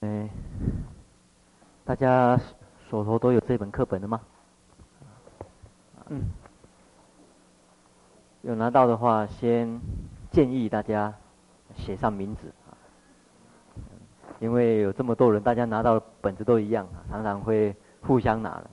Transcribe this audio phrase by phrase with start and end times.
[0.00, 0.28] 哎，
[1.84, 2.38] 大家
[2.88, 4.20] 手头都有这本课本的吗？
[6.08, 6.22] 嗯，
[8.42, 9.80] 有拿到的话，先
[10.30, 11.12] 建议大家
[11.74, 12.78] 写上名字啊，
[14.38, 18.70] 因为有这么多人，大家拿到本子都一样，常常会互相拿了。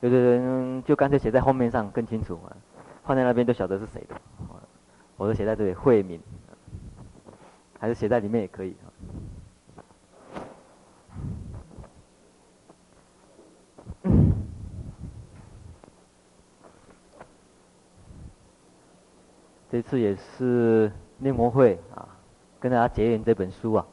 [0.00, 2.56] 有的人就干脆写在后面上更清楚啊，
[3.04, 4.14] 放在那边都晓得是谁的。
[5.16, 6.20] 我都写在这里，惠民。
[7.78, 8.90] 还是写在里面也可以啊。
[19.70, 22.08] 这次也是念佛会啊，
[22.58, 23.86] 跟大家结缘这本书啊。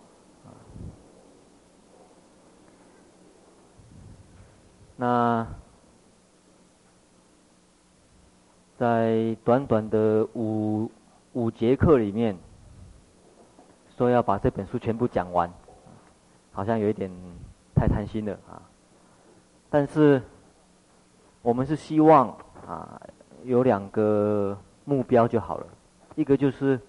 [4.96, 5.46] 那
[8.78, 10.90] 在短短的五
[11.34, 12.36] 五节课里面。
[13.98, 15.52] 说要把这本书全部讲完，
[16.52, 17.10] 好像有一点
[17.74, 18.62] 太贪心了啊。
[19.70, 20.22] 但是
[21.42, 22.30] 我们是希望
[22.68, 23.02] 啊，
[23.44, 25.68] 有两个目标就好了。
[26.16, 26.80] 一个就是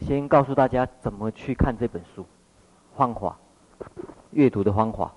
[0.00, 2.24] 先告诉大家怎么去看这本书，
[2.96, 3.36] 方法，
[4.30, 5.12] 阅读的方法。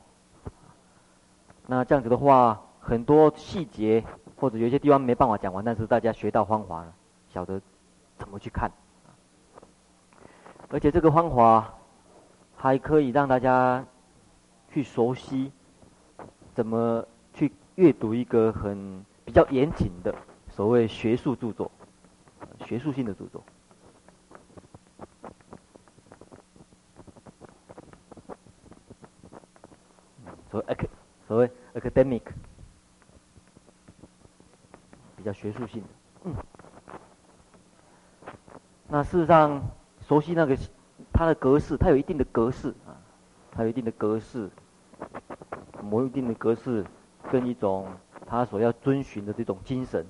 [1.67, 4.03] 那这样子的话，很多细节
[4.35, 6.93] 或者有些地方没办法讲完，但是大家学到方法了，
[7.29, 7.61] 晓得
[8.17, 8.71] 怎么去看。
[10.73, 11.73] 而且这个方法
[12.55, 13.85] 还可以让大家
[14.71, 15.51] 去熟悉
[16.53, 20.15] 怎么去阅读一个很比较严谨的
[20.49, 21.69] 所谓学术著作，
[22.65, 23.43] 学术性的著作。
[30.49, 30.87] 所谓 ac
[31.27, 32.23] 所谓 academic
[35.17, 35.87] 比较学术性的。
[36.23, 36.35] 嗯。
[38.87, 39.61] 那事实上。
[40.11, 40.57] 熟悉那个
[41.13, 42.99] 它的格式，它有一定的格式啊，
[43.49, 44.49] 它有一定的格式，
[45.81, 46.85] 某一定的格式
[47.31, 47.87] 跟一种
[48.25, 50.05] 它所要遵循的这种精神，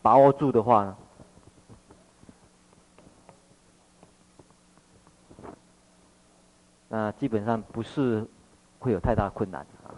[0.00, 0.96] 把握住的话呢，
[6.88, 8.24] 那基本上不是
[8.78, 9.90] 会有太大困难啊。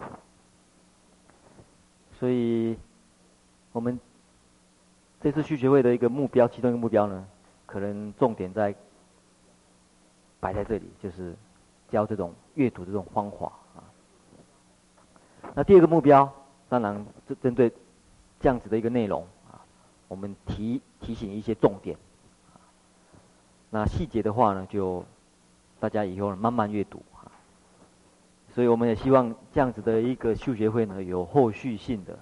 [2.19, 2.79] 所以，
[3.73, 4.01] 我们
[5.21, 7.27] 这次续学会的一个目标，其中一个目标呢，
[7.67, 8.75] 可能重点在。
[10.45, 11.35] 摆在这里就是
[11.89, 13.81] 教这种阅读的这种方法啊。
[15.55, 16.31] 那第二个目标，
[16.69, 17.73] 当然针针对
[18.41, 19.65] 这样子的一个内容啊，
[20.07, 21.97] 我们提提醒一些重点。
[23.71, 25.03] 那细节的话呢，就
[25.81, 27.25] 大家以后慢慢阅读啊。
[28.53, 32.19] 所以我们也希望这样子的一个续学会呢，有后续性的，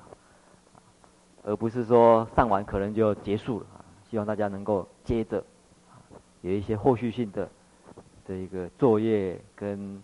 [1.43, 3.83] 而不是说上完可能就结束了啊。
[4.09, 5.43] 希望大家能够接着
[6.43, 7.51] 有一些后续性的。
[8.27, 10.03] 的一个作业跟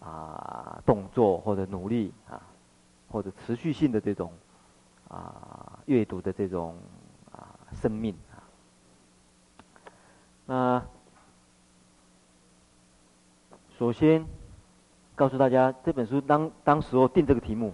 [0.00, 2.42] 啊动作或者努力啊，
[3.08, 4.32] 或者持续性的这种
[5.08, 6.76] 啊阅读的这种
[7.32, 8.36] 啊生命啊。
[10.46, 10.82] 那
[13.78, 14.26] 首先
[15.14, 17.72] 告诉大家，这本书当当时候定这个题目，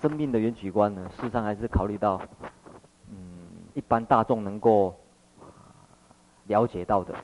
[0.00, 2.20] 生命的缘起观呢，事实上还是考虑到
[3.10, 3.16] 嗯
[3.74, 4.98] 一般大众能够
[6.46, 7.14] 了解到的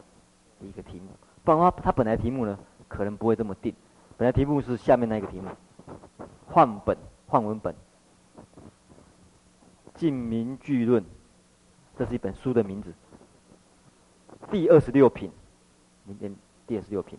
[0.61, 1.09] 一个题目。
[1.43, 3.75] 不然的话，他本来题目呢，可能不会这么定。
[4.17, 5.49] 本来题目是下面那个题目，
[6.49, 6.97] 范本、
[7.29, 7.75] 范文本，
[9.95, 11.03] 《净名句论》，
[11.97, 12.93] 这是一本书的名字。
[14.51, 15.31] 第二十六品，
[16.05, 16.35] 明天
[16.67, 17.19] 第二十六品，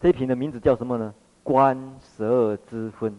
[0.00, 1.14] 这一品的名字叫什么呢？
[1.44, 3.16] 观十二之分。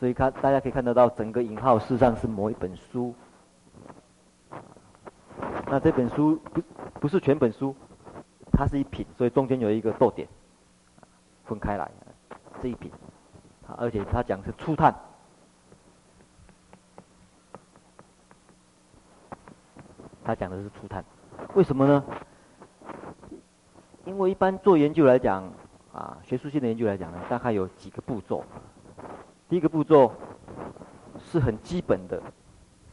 [0.00, 3.14] 所以看，大家可以看得到，整个引号事实上是某一本书。
[5.66, 6.62] 那这本书不
[7.00, 7.76] 不是全本书。
[8.62, 10.28] 它是一品，所以中间有一个逗点，
[11.44, 11.90] 分开来，
[12.62, 12.92] 这一品，
[13.76, 14.94] 而且它讲是初探，
[20.22, 21.04] 他讲的是初探，
[21.54, 22.04] 为什么呢？
[24.04, 25.42] 因为一般做研究来讲，
[25.92, 28.44] 啊，学术性的研究来讲呢，大概有几个步骤。
[29.48, 30.12] 第一个步骤
[31.18, 32.22] 是很基本的，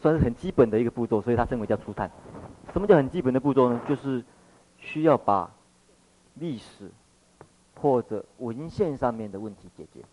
[0.02, 2.10] 算是很基本的一个步骤，所以它称为叫初探。
[2.74, 3.80] 什么叫很基本的步骤呢？
[3.88, 4.26] 就是。
[4.82, 5.52] 需要把
[6.36, 6.92] 历史
[7.76, 10.04] 或者文献上面的问题解决。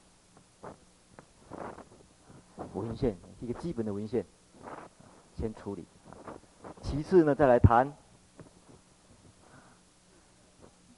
[2.74, 4.24] 文献一个基本的文献
[5.34, 5.84] 先处理，
[6.82, 7.92] 其次呢，再来谈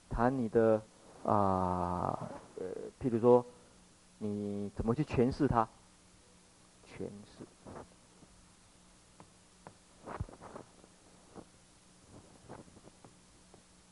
[0.09, 0.83] 谈你的
[1.25, 2.67] 啊呃，
[3.01, 3.45] 譬如说
[4.19, 5.69] 你怎么去诠释它，
[6.85, 7.47] 诠释。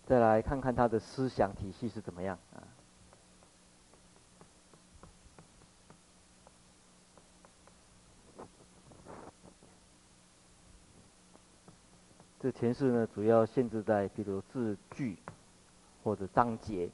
[0.07, 2.63] 再来看看他的思想体系是怎么样啊？
[12.39, 15.19] 这前世呢，主要限制在比如字句
[16.05, 16.89] 或者章节。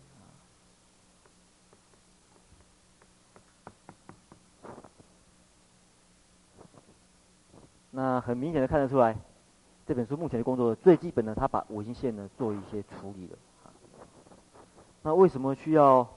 [7.90, 9.14] 那很明显的看得出来，
[9.86, 13.36] 这本书目前的工作最基本的，他把文献呢做一些处理了。
[15.02, 16.08] 那为什么需要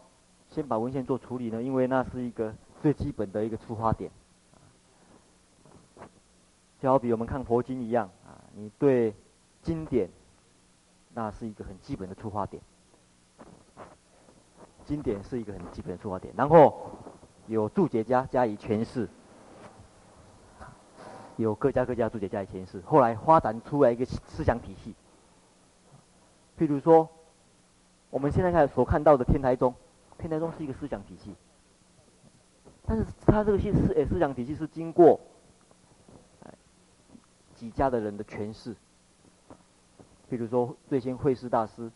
[0.52, 1.64] 先把文献做处理呢？
[1.64, 4.12] 因为那是一个最基本的一个出发点。
[6.80, 9.16] 就好比我们看佛经一样啊，你对
[9.64, 10.08] 经典，
[11.14, 12.62] 那是一个很基本的出发点。
[14.86, 16.92] 经典是一个很基本的出发点，然后
[17.48, 19.10] 有注解家加以诠释。
[21.38, 24.96] 有各家各家注解加以诠释，后来发展出来一个思想体系。
[26.58, 27.10] 譬如说，
[28.10, 29.76] 我们现在看所看到的天台宗，
[30.18, 31.36] 天台宗是一个思想体系，
[32.86, 35.20] 但是它这个思思诶思想体系是经过
[37.54, 38.74] 几家的人的诠释。
[40.30, 41.92] 譬如说，最先慧思大师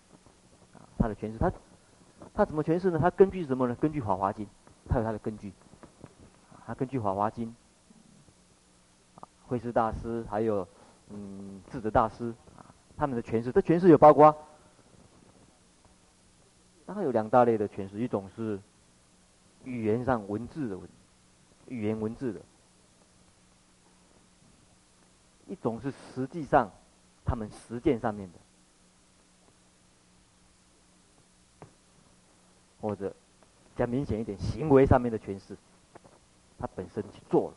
[0.73, 1.49] 啊，他的诠释，他
[2.33, 2.99] 他怎么诠释呢？
[2.99, 3.75] 他根据什么呢？
[3.75, 4.45] 根据《法华经》，
[4.89, 5.53] 他有他的根据，
[6.65, 7.47] 他根据《法华经》。
[9.49, 10.67] 慧师大师，还有
[11.09, 14.31] 嗯智者大师啊，他们的诠释，这诠释有包括，
[16.85, 18.59] 大概有两大类的诠释，一种是
[19.63, 20.87] 语言上文字的文，
[21.67, 22.39] 语言文字的，
[25.47, 26.69] 一种是实际上
[27.25, 28.37] 他们实践上面的，
[32.79, 33.11] 或者
[33.75, 35.57] 讲明显一点，行为上面的诠释，
[36.59, 37.55] 他本身去做了。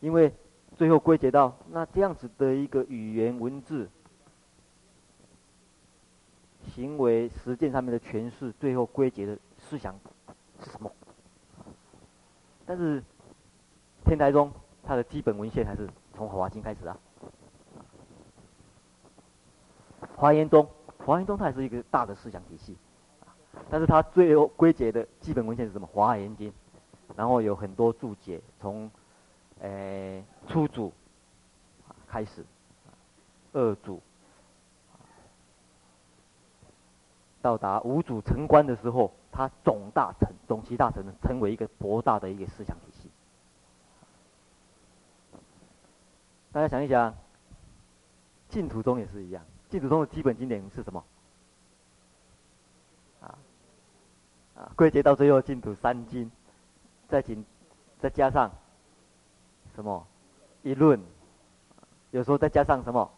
[0.00, 0.32] 因为
[0.76, 3.90] 最后归结到那这样子的一个语言文字、
[6.72, 9.98] 行为实践上面的诠释，最后归结的思想
[10.60, 10.92] 是什么？
[12.64, 13.02] 但是
[14.04, 14.52] 天台宗
[14.84, 16.96] 它的基本文献还是从《华经》开始啊。
[20.14, 20.68] 华严宗，
[21.04, 22.76] 华严宗它也是一个大的思想体系，
[23.68, 25.88] 但是它最后归结的基本文献是什么？
[25.90, 26.50] 《华严经》，
[27.16, 28.88] 然后有很多注解从。
[29.60, 30.92] 诶，初祖
[32.06, 32.44] 开始，
[33.52, 34.00] 二祖
[37.42, 43.10] 到达五祖成观的时候，他总大成、总集大成，成为一个博大的一个思想体系。
[46.52, 47.14] 大家想一想，
[48.48, 51.04] 净土宗也是一样，净土宗的基本经典是什么？
[53.20, 53.38] 啊
[54.56, 56.30] 啊，归结到最后，净土三经，
[57.08, 57.44] 再紧
[57.98, 58.52] 再加上。
[59.78, 60.04] 什么？
[60.64, 61.00] 一论，
[62.10, 63.08] 有时候再加上什么？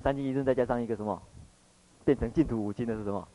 [0.00, 1.20] 三经一论再加上一个什么？
[2.04, 3.26] 变成净土五经的是什么？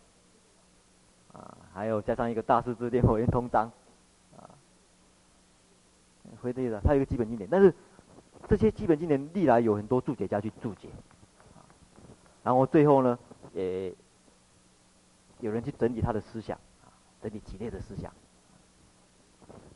[1.33, 3.69] 啊，还有加上一个大师之辩或圆通章，
[4.37, 4.47] 啊，
[6.41, 7.75] 会这个，它有个基本经典，但是
[8.47, 10.87] 这些基本经典历来有很多注解家去注解，
[12.43, 13.19] 然后最后呢，
[13.51, 13.93] 也
[15.41, 16.57] 有人去整理他的思想，
[17.21, 18.09] 整理几列的思想，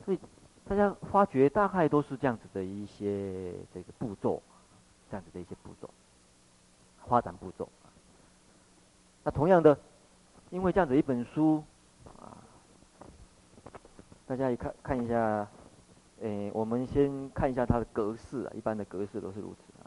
[0.05, 0.19] 所以。
[0.67, 4.41] 大家发觉大概都是这样子的一些这个步骤，
[5.11, 5.87] 这样子的一些步骤，
[7.07, 7.69] 发展步骤。
[9.23, 9.77] 那同样的，
[10.49, 11.63] 因为这样子一本书
[12.19, 12.37] 啊，
[14.25, 15.47] 大家一看看一下，
[16.21, 19.85] 诶，我们先看一下它的格式啊，一般的格式都是如此啊。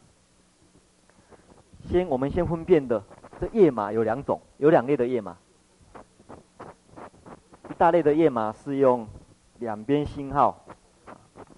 [1.90, 3.02] 先我们先分辨的，
[3.40, 5.36] 这页码有两种，有两类的页码，
[7.68, 9.08] 一大类的页码是用。
[9.60, 10.64] 两边星号，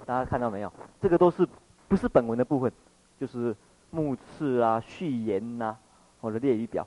[0.06, 0.72] 大家看到没有？
[1.00, 1.46] 这个都是
[1.88, 2.72] 不是本文的部分，
[3.18, 3.54] 就是
[3.90, 5.76] 目次啊、序言呐、
[6.20, 6.86] 或者列语表。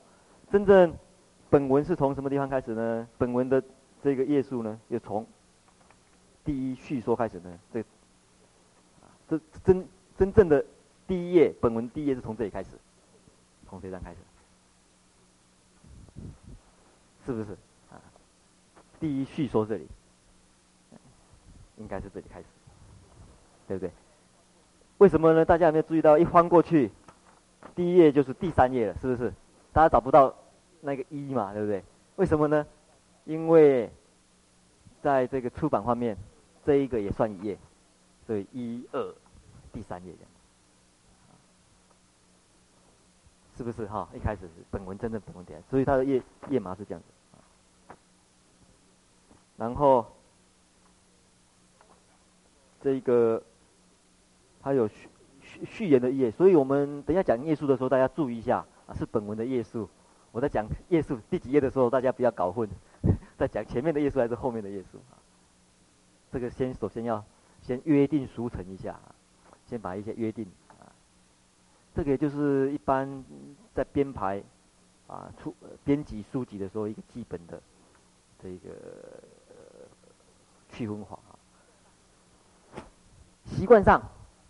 [0.50, 0.94] 真正
[1.50, 3.08] 本文是从什么地方开始呢？
[3.18, 3.62] 本文的
[4.02, 5.26] 这个页数呢，又从
[6.44, 7.58] 第一序说开始呢。
[7.72, 7.84] 这
[9.28, 10.64] 这真真正的
[11.06, 12.70] 第一页，本文第一页是从这里开始，
[13.68, 14.18] 从这张开始，
[17.24, 17.52] 是不是？
[17.90, 17.98] 啊，
[19.00, 19.86] 第一序说这里。
[21.84, 22.46] 应该是这里开始，
[23.68, 23.92] 对不对？
[24.96, 25.44] 为什么呢？
[25.44, 26.90] 大家有没有注意到，一翻过去，
[27.76, 29.30] 第一页就是第三页了，是不是？
[29.70, 30.34] 大家找不到
[30.80, 31.84] 那个一嘛，对不对？
[32.16, 32.66] 为什么呢？
[33.26, 33.90] 因为
[35.02, 36.16] 在这个出版方面，
[36.64, 37.58] 这一个也算一页，
[38.26, 39.14] 所以一二，
[39.70, 40.30] 第三页这样，
[43.58, 44.08] 是不是哈？
[44.14, 47.94] 一开始是本文真正本文点，所以它的页页码是这样子，
[49.58, 50.06] 然后。
[52.84, 53.42] 这个，
[54.60, 55.08] 它有序
[55.40, 59.88] 序序言的页，所以我们等一下讲页数的时候，大家注意一下啊，是本文的页数。
[60.32, 62.68] 我在讲页数第几页的时候，大家不要搞混，
[63.38, 65.16] 在讲前面的页数还是后面的页数啊？
[66.30, 67.24] 这个先首先要
[67.62, 69.00] 先约定俗成一下，
[69.66, 70.92] 先把一些约定啊，
[71.94, 73.24] 这个也就是一般
[73.72, 74.44] 在编排
[75.06, 77.62] 啊出编辑书籍的时候一个基本的
[78.42, 78.74] 这个
[79.48, 79.88] 呃
[80.68, 81.18] 区分法。
[83.44, 84.02] 习惯上，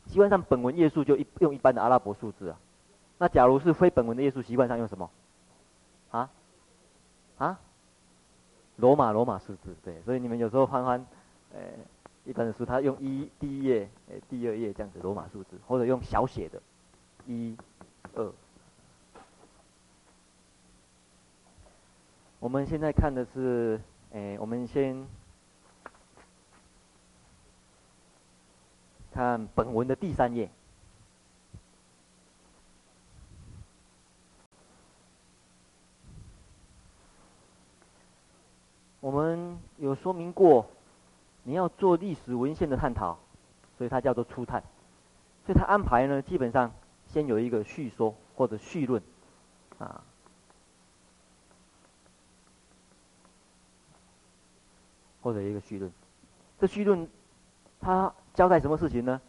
[0.07, 2.59] 习惯上本文页数就一用一般的阿拉伯数字啊。
[3.19, 5.11] 那假如是非本文的页数，习惯上用什么？
[6.11, 6.31] 啊？
[7.39, 7.59] 啊？
[8.77, 11.07] 罗马罗马数字对，所以你们有时候翻翻，
[11.53, 11.61] 呃，
[12.25, 16.61] 一般的书，它用一第一页，呃，第二页这样子罗马数字，或者用小写的，
[17.27, 17.57] 一、
[18.15, 18.33] 二。
[22.41, 23.81] 我们现在看的是，
[24.13, 25.07] 哎，我们先。
[29.15, 30.51] 看本文的第三页，
[38.99, 40.67] 我们有说明过，
[41.45, 43.17] 你要做历史文献的探讨，
[43.79, 44.65] 所以它叫做初探，
[45.47, 46.73] 所以它安排呢，基本上
[47.07, 49.01] 先有一个叙说或者叙论，
[49.79, 50.03] 啊，
[55.23, 55.93] 或者一个绪论，
[56.59, 57.09] 这绪论
[57.81, 58.13] 它。
[58.35, 59.21] 交代什么事情呢？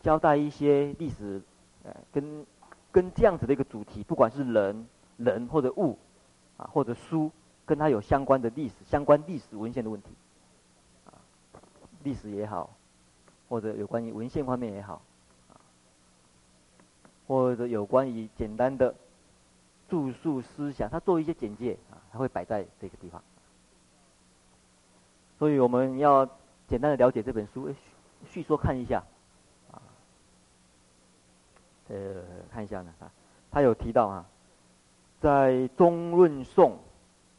[0.00, 1.42] 交代一些历史，
[1.82, 2.46] 呃，跟
[2.90, 4.86] 跟这样子的一个主题，不管是人、
[5.16, 5.98] 人或者物，
[6.56, 7.30] 啊，或者书，
[7.66, 10.08] 跟它有相关的历史、相关历史文献的问题，
[11.04, 11.18] 啊，
[12.04, 12.70] 历史也好，
[13.48, 15.02] 或者有关于文献方面也好，
[15.50, 15.58] 啊，
[17.26, 18.94] 或者有关于简单的
[19.88, 23.20] 著述思想，它做一些简介啊，它会摆在这个地方。
[25.38, 26.24] 所以我们要
[26.68, 27.74] 简单的了解这本书。
[28.26, 29.02] 叙说看一下，
[29.70, 29.80] 啊，
[31.88, 33.10] 呃，看一下呢啊，
[33.50, 34.26] 他有提到啊，
[35.20, 36.78] 在中论颂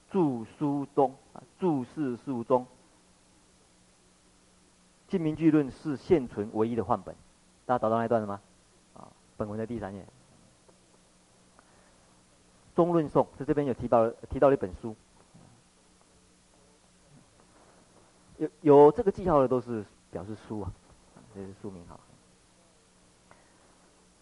[0.09, 2.63] 注释中啊，注释书中，
[5.07, 7.15] 《晋明纪论》是现存唯一的范本，
[7.65, 8.41] 大家找到那一段了吗？
[8.95, 9.07] 啊，
[9.37, 10.05] 本文的第三页，
[12.75, 14.95] 中论颂在这边有提到提到了一本书，
[18.37, 19.85] 有有这个记号的都是。
[20.11, 20.71] 表示书啊，
[21.33, 21.99] 这是书名哈。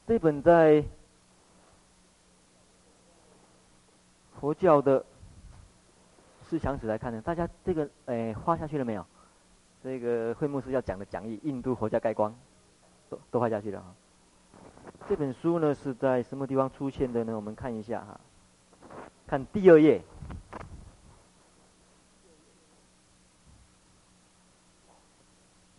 [0.06, 0.84] 这本在
[4.40, 5.06] 佛教的
[6.44, 9.06] 思想史来看呢，大家这个哎画下去了没有？
[9.84, 12.32] 这个慧牧师要讲的讲义《印度佛教概观》
[13.10, 13.94] 都都画下去了哈。
[15.08, 17.36] 这本书呢是在什么地方出现的呢？
[17.36, 18.20] 我们看一下哈，
[19.28, 20.02] 看第二页。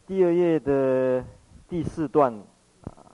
[0.08, 1.22] 第二页的
[1.68, 2.32] 第四段，
[2.80, 3.12] 啊，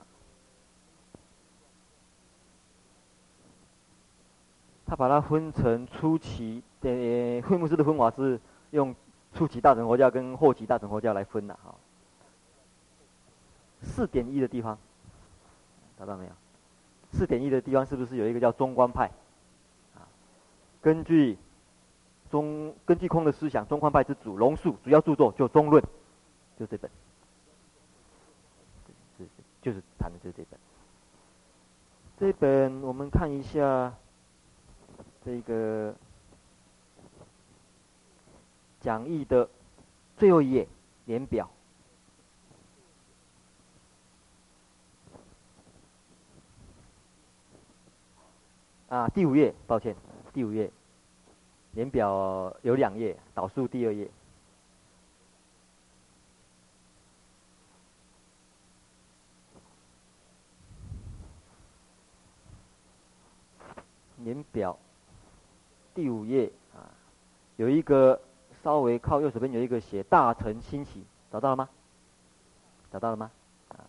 [4.85, 8.39] 他把它分成初期的慧牧师的分法是
[8.71, 8.95] 用
[9.33, 11.75] 初期大乘佛教跟后期大乘佛教来分的哈。
[13.81, 14.77] 四点一的地方，
[15.99, 16.31] 找到没有？
[17.11, 19.11] 四点一的地方是不是有一个叫中观派？
[19.95, 20.07] 啊，
[20.81, 21.37] 根据
[22.31, 25.83] 中根据空的思想，中观派之主龙树主要著作就《中论》。
[26.57, 26.89] 就这本，
[29.17, 29.27] 是
[29.61, 30.59] 就是谈的就是这本。
[32.17, 33.93] 这本我们看一下，
[35.25, 35.93] 这个
[38.79, 39.49] 讲义的
[40.15, 40.65] 最后一页
[41.03, 41.49] 年表。
[48.87, 49.93] 啊，第五页，抱歉，
[50.31, 50.71] 第五页，
[51.71, 54.09] 年表有两页，导数第二页。
[64.25, 64.75] 年表
[65.93, 66.89] 第五页啊，
[67.57, 68.19] 有一个
[68.63, 71.69] 稍微靠右手边有一个写大乘兴起，找到了吗？
[72.91, 73.29] 找到了吗？
[73.69, 73.85] 啊，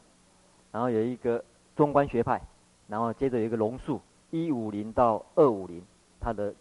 [0.70, 1.42] 然后有一个
[1.74, 2.42] 中观学派，
[2.86, 3.98] 然后接着有一个龙树
[4.30, 5.82] 一五零到二五零，
[6.20, 6.54] 他的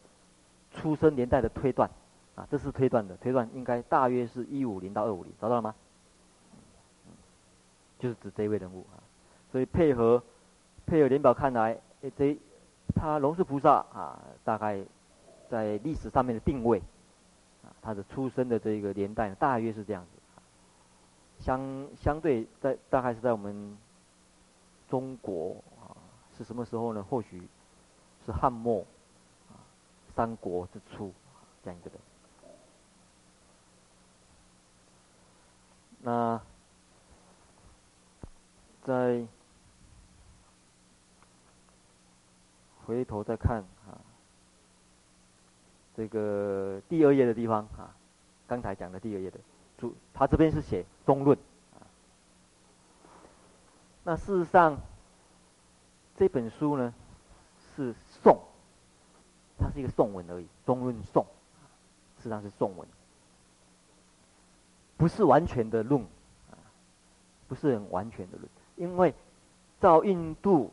[0.71, 1.89] 出生年代的推断
[2.35, 5.75] 啊，这是推断的推断，应该大约是一五零到二五零，找到了吗？
[7.99, 9.03] 就是指这一位人物啊，
[9.51, 10.23] 所以配合
[10.85, 12.37] 配合年表看来，诶这。
[12.93, 14.83] 他龙树菩萨啊，大概
[15.49, 16.79] 在历史上面的定位，
[17.63, 23.77] 啊，他的出生的这个年代大约是这样子，相相对在大概是在我们
[24.89, 25.97] 中国啊，
[26.37, 27.03] 是什么时候呢？
[27.03, 27.41] 或许
[28.25, 28.85] 是汉末
[29.49, 29.57] 啊，
[30.15, 31.11] 三国之初
[31.63, 31.97] 这样一个的。
[36.01, 36.39] 那
[38.83, 39.25] 在
[42.85, 43.97] 回头再看啊，
[45.95, 47.95] 这个第二页的地方啊，
[48.45, 49.39] 刚才讲的第二页的
[49.75, 51.35] 主，他这边是写中论
[51.73, 51.81] 啊。
[54.03, 54.79] 那事实上，
[56.15, 56.93] 这本书呢
[57.75, 58.39] 是宋，
[59.57, 61.25] 它是一个宋文而已，中论宋，
[62.17, 62.87] 事实上是宋文，
[64.95, 65.99] 不是完全的论
[66.51, 66.53] 啊，
[67.47, 69.11] 不是很完全的论，因为
[69.81, 70.71] 照印度。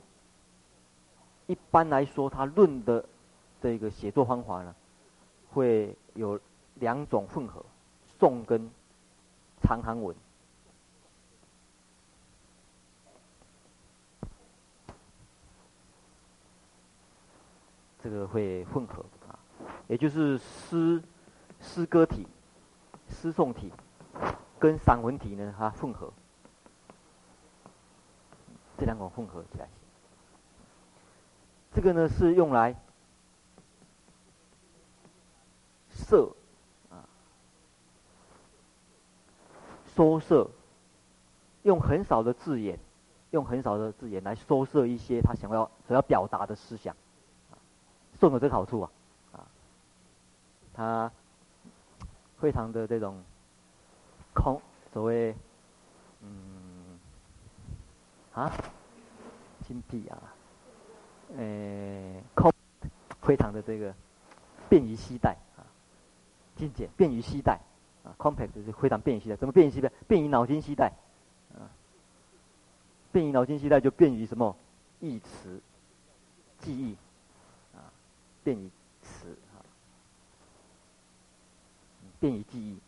[1.47, 3.05] 一般来说，他论的
[3.61, 4.75] 这个写作方法呢，
[5.53, 6.41] 会有
[6.77, 7.65] 两种混合，
[8.19, 8.71] 颂跟
[9.63, 10.15] 长行文。
[18.03, 19.39] 这个会混合啊，
[19.87, 21.01] 也就是诗
[21.61, 22.27] 诗歌体、
[23.09, 23.73] 诗颂体
[24.59, 26.13] 跟散文体呢，它混合，
[28.77, 29.69] 这两种混合起来。
[31.75, 32.76] 这个呢是用来
[35.91, 36.31] 摄
[36.91, 37.09] 啊，
[39.95, 40.50] 收摄，
[41.62, 42.79] 用很少的字眼，
[43.31, 46.95] 用很少的字眼来收摄一些他想要想要表达的思想，
[48.21, 48.91] 颂有这个好处啊，
[49.33, 49.47] 啊，
[50.75, 51.11] 他
[52.38, 53.23] 非常的这种
[54.35, 54.61] 空，
[54.93, 55.35] 所谓
[56.21, 56.99] 嗯
[58.35, 58.52] 啊，
[59.67, 60.32] 精辟啊。
[61.37, 62.53] 呃，空，
[63.23, 63.95] 非常的这个
[64.69, 65.65] 便于携带啊，
[66.57, 67.59] 精简，便于携带
[68.05, 69.37] 啊，compact 就是非常便于携带。
[69.37, 69.91] 怎么便于携带？
[70.07, 70.93] 便于脑筋携带
[71.55, 71.73] 啊，
[73.12, 74.57] 便于脑筋携带就便于什么？
[75.01, 75.61] 忆词、
[76.59, 76.97] 记忆
[77.75, 77.91] 啊，
[78.45, 78.71] 便于
[79.03, 79.59] 词啊，
[82.21, 82.79] 便于记忆。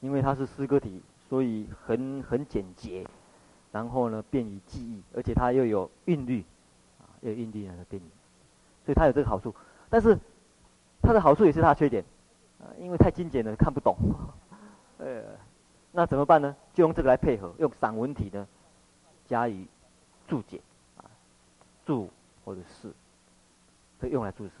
[0.00, 3.06] 因为它是诗歌体，所以很很简洁。
[3.72, 6.44] 然后呢，便于记忆，而且它又有韵律，
[7.00, 8.04] 啊，又有韵律那个便于，
[8.84, 9.54] 所以它有这个好处。
[9.88, 10.16] 但是
[11.02, 12.04] 它的好处也是它的缺点，
[12.60, 13.96] 啊，因为太精简了看不懂，
[14.98, 15.22] 呃，
[15.90, 16.54] 那怎么办呢？
[16.74, 18.46] 就用这个来配合，用散文体呢
[19.26, 19.66] 加以
[20.28, 20.60] 注解，
[20.98, 21.04] 啊，
[21.86, 22.10] 注
[22.44, 22.92] 或者释，
[24.00, 24.52] 这用来注释。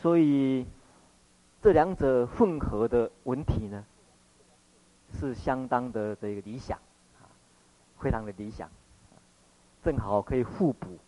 [0.00, 0.66] 所以
[1.62, 3.84] 这两者混合的文体呢，
[5.28, 6.76] 是相当的这个理想，
[7.20, 7.30] 啊，
[8.00, 8.68] 非常的理想，
[9.84, 10.98] 正好可以互补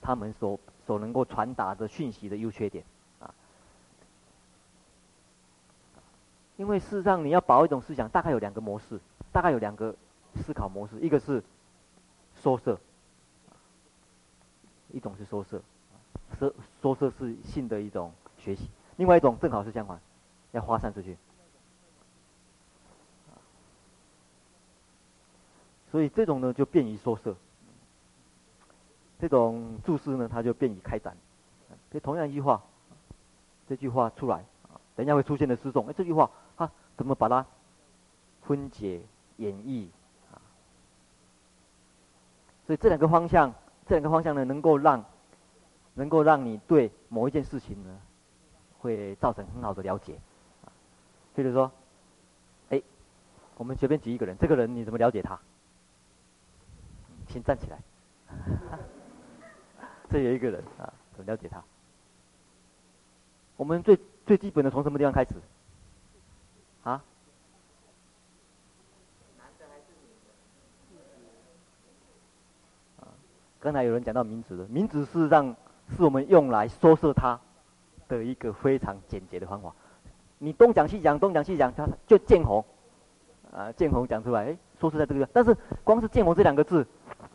[0.00, 2.82] 他们所所能够传达的讯息的优缺点，
[3.18, 3.34] 啊，
[6.56, 8.98] 因为事实上你要保一种思想，大概有两个模式，
[9.30, 9.94] 大概有两个
[10.36, 11.44] 思考模式，一个是
[12.36, 12.78] 说摄，
[14.92, 15.60] 一种是收摄，
[16.38, 20.00] 说说摄是性的一种学习，另外一种正好是相反，
[20.52, 21.18] 要发散出去。
[25.90, 27.34] 所以这种呢就便于说摄，
[29.18, 31.16] 这种注释呢它就便于开展。
[31.90, 32.62] 这同样一句话，
[33.68, 34.44] 这句话出来，
[34.94, 37.44] 等一下会出现的诗颂，哎，这句话啊怎么把它
[38.42, 39.02] 分解
[39.38, 39.88] 演绎？
[42.66, 43.52] 所以这两个方向，
[43.88, 45.04] 这两个方向呢能够让，
[45.94, 48.00] 能够让你对某一件事情呢，
[48.78, 50.14] 会造成很好的了解。
[50.64, 50.70] 啊，
[51.34, 51.72] 比如说，
[52.68, 52.80] 哎，
[53.56, 55.40] 我们随便举一个人，这个人你怎么了解他？
[57.30, 57.78] 先站起来，
[60.10, 61.62] 这有一个人啊，很了解他。
[63.56, 65.34] 我们最最基本的从什么地方开始？
[66.82, 67.02] 啊？
[73.60, 75.54] 刚才有人讲到名词的，名词事实上
[75.94, 77.38] 是我们用来说说他
[78.08, 79.74] 的一个非常简洁的方法。
[80.38, 82.64] 你东讲西讲，东讲西讲，他就见红，
[83.52, 86.86] 啊，见红讲出来，哎，说是在这个，但是光是见红这两个字。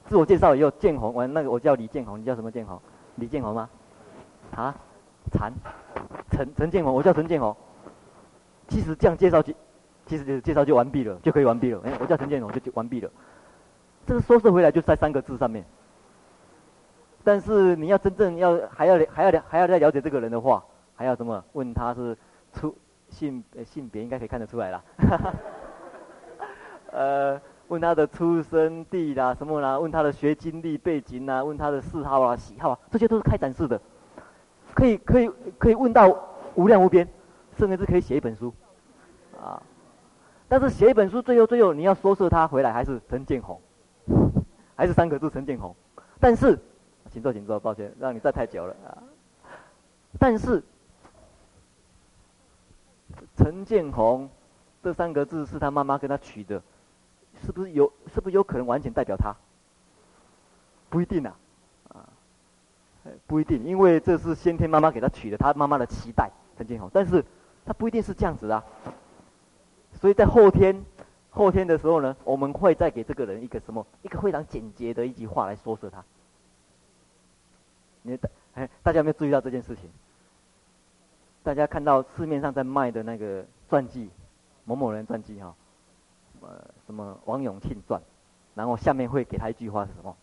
[0.08, 2.80] 自我介绍以后，建宏，我那个我叫李建宏，你叫什么建宏？
[3.16, 3.70] 李建宏吗？
[4.56, 4.76] 啊？
[5.32, 5.52] 陈
[6.30, 7.56] 陈陈建宏，我叫陈建宏。
[8.68, 9.52] 其实这样介绍就，
[10.06, 11.82] 其实就是介绍就完毕了，就可以完毕了。
[11.84, 13.10] 哎，我叫陈建宏就就完毕了。
[14.06, 15.66] 这个说是回来就在三个字上面。
[17.24, 20.64] 但是你要真正要还要还要还要再了解这个人的话，
[20.96, 22.16] 还要什么问他是
[22.54, 22.78] 出
[23.10, 24.84] 性性别应该可以看得出来了。
[26.94, 27.42] 呃。
[27.68, 29.80] 问他的出生地啦，什么啦？
[29.80, 33.80] 问他的学经历背景啊，问他的嗜好啊、喜好啊，这些都是开展式的，
[34.74, 36.08] 可以可以可以问到
[36.56, 37.08] 无量无边，
[37.58, 38.54] 甚至是可以写一本书，
[39.42, 39.62] 啊！
[40.48, 43.60] 但是写一本书，最后最后你要说说他回来还是陈建宏，
[44.76, 45.76] 还是三个字陈建宏。
[46.20, 46.58] 但是，
[47.10, 49.02] 请坐，请坐，抱歉让你站太久了啊。
[50.20, 50.64] 但是，
[53.36, 54.30] 陈建宏
[54.84, 56.62] 这三个字是他妈妈跟他取的。
[57.44, 59.36] 是不是有是不是有可能完全代表他？
[60.90, 61.36] 不一定啊，
[61.90, 62.08] 啊，
[63.28, 67.24] 不一定，因为这是先天妈妈给他取的，他妈妈的期待曾经好，但是
[67.66, 68.64] 他不一定是这样子啊。
[69.94, 70.84] 所以在后天
[71.32, 76.04] 后天的时候呢，我们会再给这个人一个什么一个非常简洁的一句话来说说他。
[78.04, 79.90] 你大哎，大家有没有注意到这件事情？
[81.44, 84.10] 大家看到市面上在卖的那个传记，
[84.64, 85.54] 某某人传记哈，
[86.46, 88.02] 呃，什么王永庆传，
[88.54, 90.16] 然后下面会给他一句话是什么？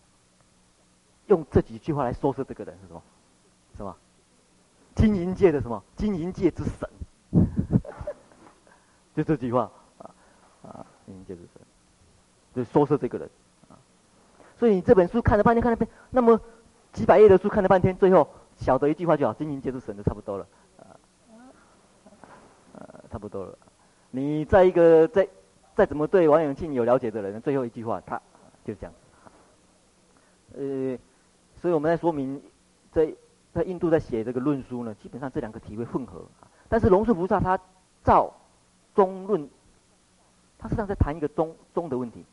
[1.27, 3.03] 用这几句话来说说这个人是什么？
[3.75, 3.95] 什么？
[4.95, 5.83] 经营界的什么？
[5.95, 6.89] 经营界之神，
[9.15, 10.09] 就这句话啊
[10.63, 10.85] 啊！
[11.05, 11.61] 经营界之神，
[12.53, 13.29] 就说说这个人
[13.69, 13.75] 啊。
[14.57, 16.39] 所以你这本书看了半天，看了半天，那么
[16.91, 20.85] 几百页的书看了半天，最后晓得一句话就好，经营界之神就差不多了啊
[22.77, 23.57] 啊，差不多了。
[24.11, 25.27] 你在一个在
[25.75, 28.21] 再怎么对王永庆有了解的人，最后一句话他
[28.65, 28.93] 就这样。
[30.55, 30.97] 呃。
[31.61, 32.43] 所以我们在说明，
[32.91, 33.15] 在
[33.53, 36.25] 在印度在写这个论书呢，基本上这两个体会混合。
[36.67, 37.57] 但是龙树菩萨他
[38.03, 38.33] 照
[38.93, 39.49] 中论，
[40.59, 42.25] 他实际上在谈一个中中的问题。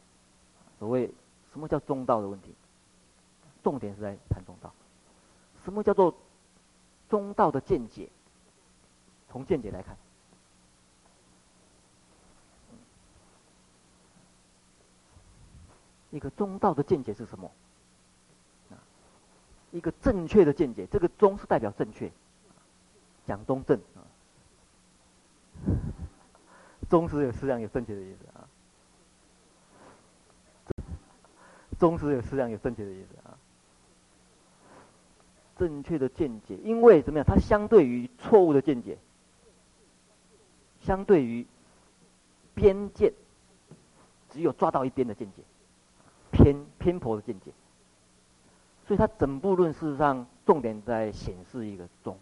[0.81, 1.09] 所谓
[1.53, 2.53] 什么叫中道的问题？
[3.63, 4.73] 重点是在谈中道。
[5.65, 6.13] 什么叫做
[7.09, 8.09] 中道的见解？
[9.31, 9.97] 从见解来看，
[16.11, 17.51] 一个中道的见解是什么？
[19.73, 22.11] 一个正确的见解，这个“中”是代表正确，
[23.25, 24.03] 讲中正啊
[26.91, 28.51] ，“中”是有思想有正确的意思啊
[31.79, 33.39] ，“中”是有思想有正确的意思啊，
[35.57, 37.25] 正确的见解，因为怎么样？
[37.25, 38.99] 它相对于错误的见解，
[40.81, 41.47] 相对于
[42.55, 43.13] 边见，
[44.31, 45.43] 只有抓到一边的见解，
[46.31, 47.53] 偏偏颇的见解。
[48.87, 52.19] 所以，他整部论事实上重点在显示一个中。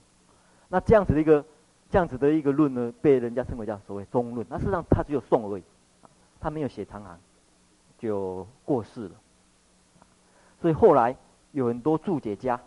[0.69, 1.45] 那这样子的一个
[1.91, 4.47] 这样子的一个论呢，被人家称为叫所谓中论。
[4.51, 5.63] 那事实上，他只有宋而已，
[6.41, 7.19] 他没有写长行，
[7.99, 9.15] 就过世了。
[10.61, 11.17] 所以后来
[11.53, 12.61] 有很多注解家，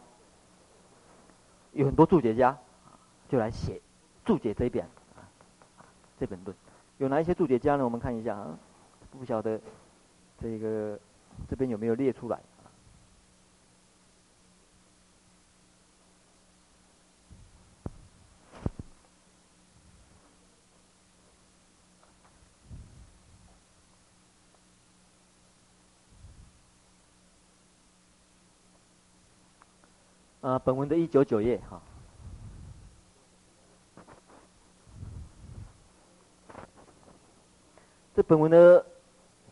[1.73, 2.57] 有很多注解家
[3.29, 3.79] 就来写
[4.25, 4.83] 注解这一本，
[6.19, 6.57] 这本论。
[6.97, 7.83] 有哪一些注解家呢？
[7.83, 8.57] 我们看一下啊，
[9.11, 9.61] 不晓得
[10.39, 10.99] 这个
[11.49, 12.39] 这边有没有列出来。
[30.41, 31.79] 啊，本文的一九九页哈。
[38.15, 38.85] 这本文的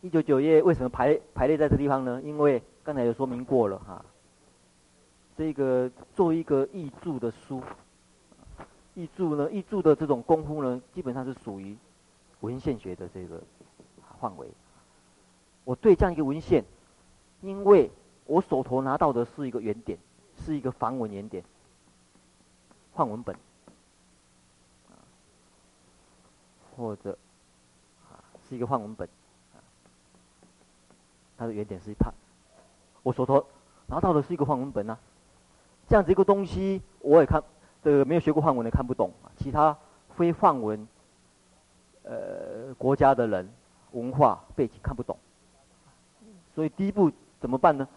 [0.02, 2.22] 一九九页为什么排排列在这地方呢？
[2.24, 4.04] 因为刚才有说明过了哈。
[5.38, 7.62] 这个做一个译注的书，
[8.96, 11.76] 译注呢，译注的这种功夫呢，基本上是属于
[12.42, 13.42] 文献学的这个
[14.20, 14.48] 范围。
[15.64, 16.64] 我对这样一个文献，
[17.42, 17.90] 因为
[18.26, 19.98] 我手头拿到的是一个原点。
[20.46, 21.44] 是一个梵文原点，
[22.94, 23.36] 梵文本，
[26.78, 27.18] 或者
[28.48, 29.10] 是一个梵文本，
[31.40, 32.12] 它的原点是一帕，
[33.02, 33.44] 我手头
[33.88, 35.00] 拿到的是一个范文本啊，
[35.88, 37.42] 这样子一个东西我也看，
[37.82, 39.76] 这个没有学过范文的看不懂，其他
[40.18, 40.86] 非范文，
[42.04, 43.50] 呃国家的人
[43.94, 45.18] 文化背景看不懂，
[46.54, 47.88] 所以第一步怎么办呢？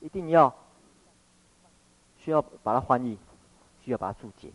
[0.00, 0.52] 一定要。
[2.20, 3.16] 需要把它翻译，
[3.80, 4.50] 需要把它注解，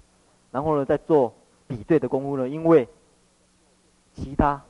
[0.52, 1.34] 然后呢，再做
[1.66, 2.48] 比对的功夫呢。
[2.48, 2.88] 因为
[4.14, 4.62] 其他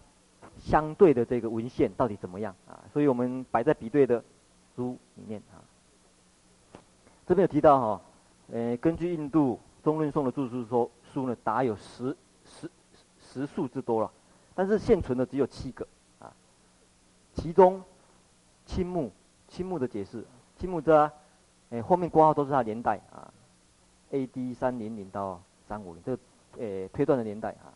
[0.64, 2.80] 相对的这个文献到底怎么样啊？
[2.94, 4.24] 所以我们摆在比对的
[4.76, 5.60] 书里面啊。
[7.28, 8.02] 这边有提到哈，
[8.52, 12.72] 呃，根据印度中论颂的注释说，书呢达有十十
[13.20, 14.12] 十数之多了，
[14.56, 15.86] 但是现存的只有七个
[16.20, 16.34] 啊。
[17.34, 17.84] 其中
[18.66, 19.12] 青木
[19.50, 20.24] 青木的解释，
[20.58, 21.12] 青木这。
[21.70, 23.34] 诶，后面括号都是它年代啊
[24.12, 24.54] ，A.D.
[24.54, 26.22] 三零零到三五零，这个
[26.60, 27.74] 诶推断的年代啊。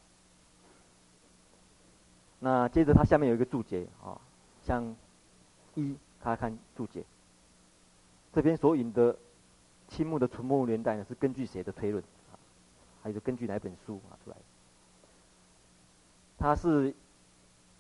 [2.39, 4.19] 那接着它下面有一个注解啊，
[4.63, 4.95] 像
[5.75, 7.03] 一，大家看注解，
[8.33, 9.17] 这边所引的
[9.87, 12.37] 青木的存没年代呢，是根据谁的推论啊？
[13.03, 14.37] 还是根据哪本书啊出来？
[16.37, 16.93] 它是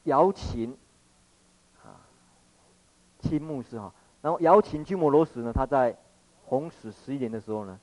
[0.03, 0.77] 姚秦
[1.83, 2.01] 啊，
[3.19, 5.97] 青木是哈，然后姚秦鸠摩罗什呢，他在。
[6.49, 7.77] 弘始十一年的时候呢，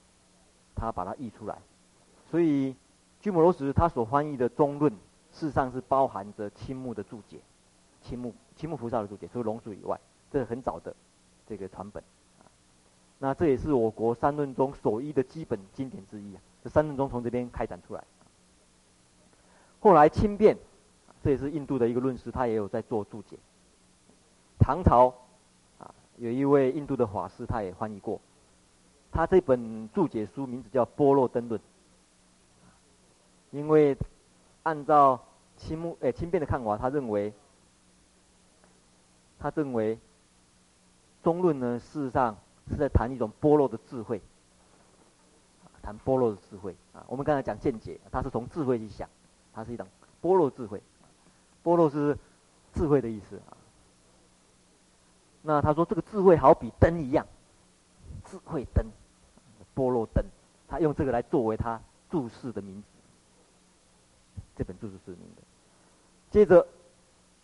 [0.74, 1.58] 他把它译出来，
[2.30, 2.74] 所以
[3.20, 4.90] 鸠摩罗什他所翻译的中论，
[5.34, 7.40] 事实上是包含着青木的注解，
[8.00, 10.94] 青木青木菩萨的注解，除了龙树以外，这是很早的
[11.46, 12.02] 这个传本。
[13.18, 16.40] 那这也是我国三论中首义的基本经典之一啊。
[16.62, 18.04] 这三论宗从这边开展出来。
[19.80, 20.56] 后来亲辨，
[21.22, 23.36] 这也是印度的一个论师，他也有在做注解。
[24.58, 25.12] 唐朝
[25.78, 28.20] 啊，有一位印度的法师，他也翻译过。
[29.10, 31.60] 他这本注解书名字叫《波若登论》。
[33.50, 33.96] 因为
[34.64, 35.22] 按照
[35.56, 37.32] 亲目诶亲辨的看法，他认为，
[39.38, 39.98] 他认为
[41.22, 42.36] 中论呢，事实上
[42.68, 44.20] 是在谈一种般若的智慧，
[45.82, 47.04] 谈般若的智慧啊。
[47.06, 49.08] 我们刚才讲见解，他是从智慧去想，
[49.52, 49.86] 它是一种
[50.20, 50.82] 般若智慧，
[51.62, 52.18] 般若是
[52.72, 53.56] 智慧的意思啊。
[55.42, 57.26] 那他说这个智慧好比灯一样，
[58.24, 58.86] 智慧灯，
[59.74, 60.24] 般若灯，
[60.68, 61.78] 他用这个来作为他
[62.10, 62.93] 注释的名字。
[64.56, 65.42] 这本注释是名的。
[66.30, 66.66] 接着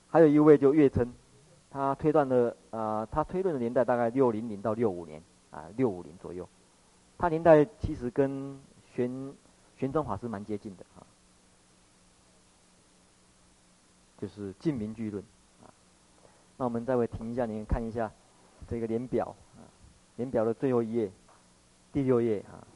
[0.08, 1.12] 还有一位就月称，
[1.70, 6.48] 他推断的啊、他推论的年代大概六零零到六五年啊，六五零左右。
[7.18, 8.58] 他年代其实跟
[8.94, 9.34] 玄
[9.76, 11.06] 玄奘法师蛮接近的啊，
[14.18, 15.22] 就是净名句论
[15.62, 15.70] 啊。
[16.56, 18.10] 那我们再会停一下，您看一下
[18.68, 19.62] 这个年表啊，
[20.16, 21.10] 年表的最后一页，
[21.92, 22.66] 第六页啊。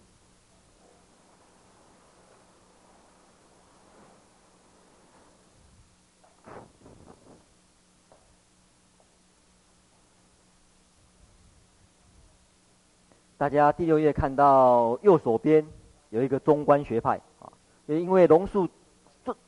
[13.36, 15.66] 大家第六页看到右手边
[16.10, 17.52] 有一个中观学派啊，
[17.86, 18.68] 也因为龙树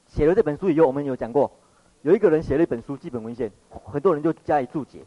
[0.07, 1.51] 写了这本书以后，我们有讲过，
[2.03, 5.05] 有一个人写了一本书基本文献，很多人就加以注解，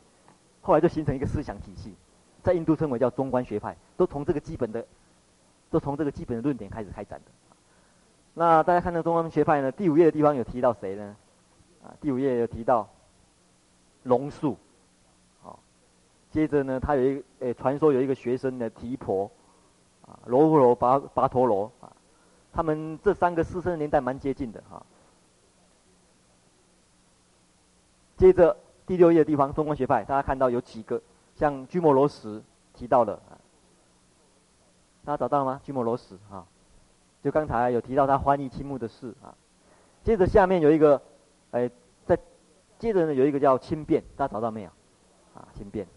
[0.62, 1.94] 后来就形成一个思想体系，
[2.42, 4.86] 在印度称为叫中观学派，都从这个基本的，
[5.70, 7.32] 都从这个基本的论点开始开展的。
[8.34, 11.16] 那大家看到中观学派呢，第五页的地方有提到谁呢？
[11.84, 12.88] 啊，第五页有提到
[14.04, 14.56] 龙树。
[16.32, 19.30] 接着呢，他有一诶，传说有一个学生的提婆，
[20.06, 21.92] 啊，罗睺罗、跋跋陀罗啊，
[22.54, 24.86] 他们这三个师生年代蛮接近的哈。
[28.16, 31.02] 接着第六页的地方，中观学派，大家看到有几个，
[31.36, 33.20] 像居摩罗什提到了，
[35.04, 35.60] 大家找到了吗？
[35.64, 36.46] 居摩罗什啊，
[37.24, 39.34] 就刚才有提到他翻译青木的事啊。
[40.04, 41.02] 接着下面有一个，
[41.52, 41.72] 诶，
[42.06, 42.18] 在
[42.78, 44.70] 接着呢有一个叫轻便，大家找到没有？
[45.34, 45.88] 啊，轻便。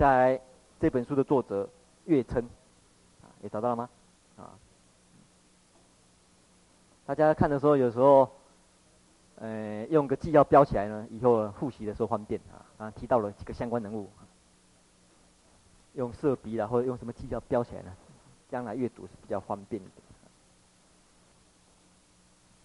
[0.00, 0.40] 在
[0.80, 1.68] 这本书的作者
[2.06, 2.42] 岳琛，
[3.20, 3.90] 啊，也找到了吗？
[4.38, 4.56] 啊，
[7.04, 8.26] 大家看的时候，有时候，
[9.36, 12.64] 呃，用个记号标起来呢，以后复习的时候方便啊。
[12.86, 14.08] 啊，提到了几个相关人物，
[15.92, 17.92] 用色笔啊，或者用什么记号标起来呢？
[18.48, 19.90] 将来阅读是比较方便的。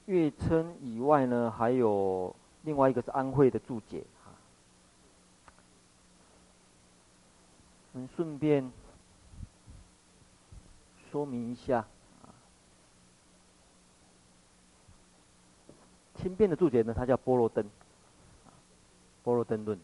[0.05, 4.05] 月称以外呢，还有另外一个是安徽的注解。
[7.95, 8.69] 我们顺便
[11.09, 11.87] 说明一下，
[16.15, 17.63] 轻便的注解呢，它叫《般若灯》，
[19.23, 19.77] 《般若灯论》。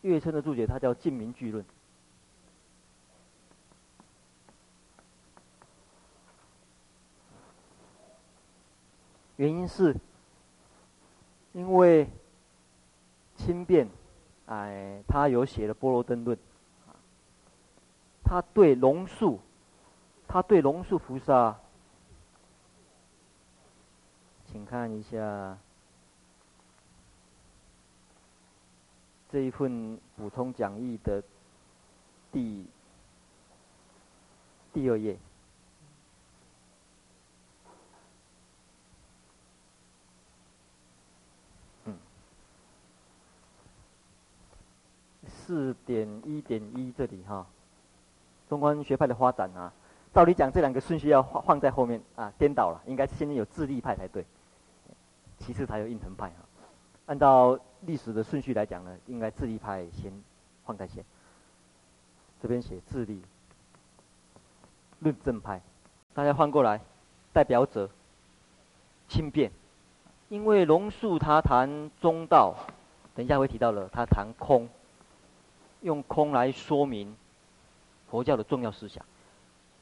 [0.00, 1.62] 月称的注解，它叫《净名句论》。
[9.36, 9.94] 原因是。
[11.56, 12.06] 因为
[13.34, 13.88] 轻便，
[14.44, 16.36] 哎，他有写了《波罗登论》，
[18.22, 19.40] 他对龙树，
[20.28, 21.58] 他对龙树菩萨，
[24.44, 25.56] 请看一下
[29.30, 31.22] 这一份补充讲义的
[32.30, 32.66] 第
[34.74, 35.16] 第二页。
[45.46, 47.46] 四点一点一这里哈，
[48.48, 49.72] 中观学派的发展啊，
[50.12, 54.26] 照理讲这两个顺序要放放在后面啊，颠倒了，应该先有智力派才对，
[55.38, 56.34] 其次才有应成派哈。
[57.06, 60.12] 按照历史的顺序来讲呢，应该智力派先
[60.64, 61.04] 放在先。
[62.42, 63.22] 这边写智力
[64.98, 65.62] 论证派，
[66.12, 66.80] 大家换过来，
[67.32, 67.88] 代表者
[69.06, 69.52] 轻便，
[70.28, 72.52] 因为龙树他谈中道，
[73.14, 74.68] 等一下会提到了，他谈空。
[75.82, 77.16] 用空来说明
[78.10, 79.04] 佛教的重要思想，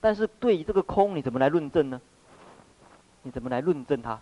[0.00, 2.00] 但是对于这个空，你怎么来论证呢？
[3.22, 4.20] 你怎么来论证它？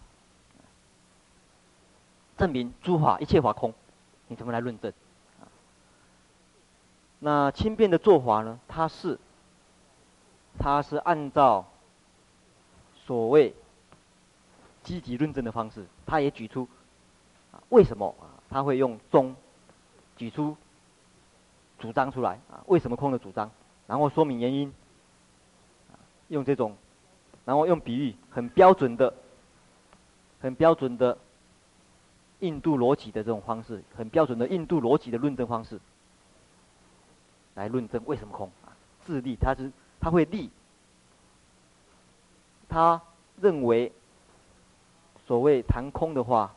[2.36, 3.72] 证明诸法一切法空，
[4.28, 4.92] 你怎么来论证？
[7.20, 8.58] 那轻便的做法呢？
[8.66, 9.18] 它是，
[10.58, 11.66] 它是按照
[13.04, 13.54] 所谓
[14.82, 16.68] 积极论证的方式，他也举出
[17.68, 19.36] 为什么啊他会用中
[20.16, 20.56] 举出
[21.82, 23.50] 主张出来啊为什么空的主张，
[23.86, 24.72] 然后说明原因，
[26.28, 26.76] 用这种，
[27.44, 29.12] 然后用比喻很标准的、
[30.40, 31.18] 很标准的
[32.38, 35.80] 印度逻辑的这种方式，很标准的印度逻辑的论证方式，
[37.54, 38.72] 来论证为什么空啊
[39.04, 40.50] 自立，他是他会立，
[42.68, 43.02] 他
[43.40, 43.92] 认为。
[45.24, 46.52] 所谓谈空的话，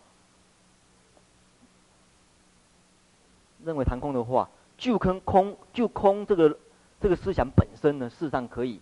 [3.64, 6.58] 认为谈空的话，就跟空就空这个
[7.00, 8.80] 这个思想本身呢，事实上可以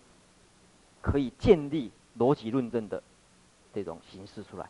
[1.00, 3.02] 可以建立逻辑论证的
[3.72, 4.68] 这种形式出来。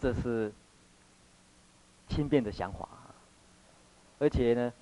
[0.00, 0.52] 这是
[2.08, 2.88] 轻便的想法，
[4.18, 4.72] 而且呢，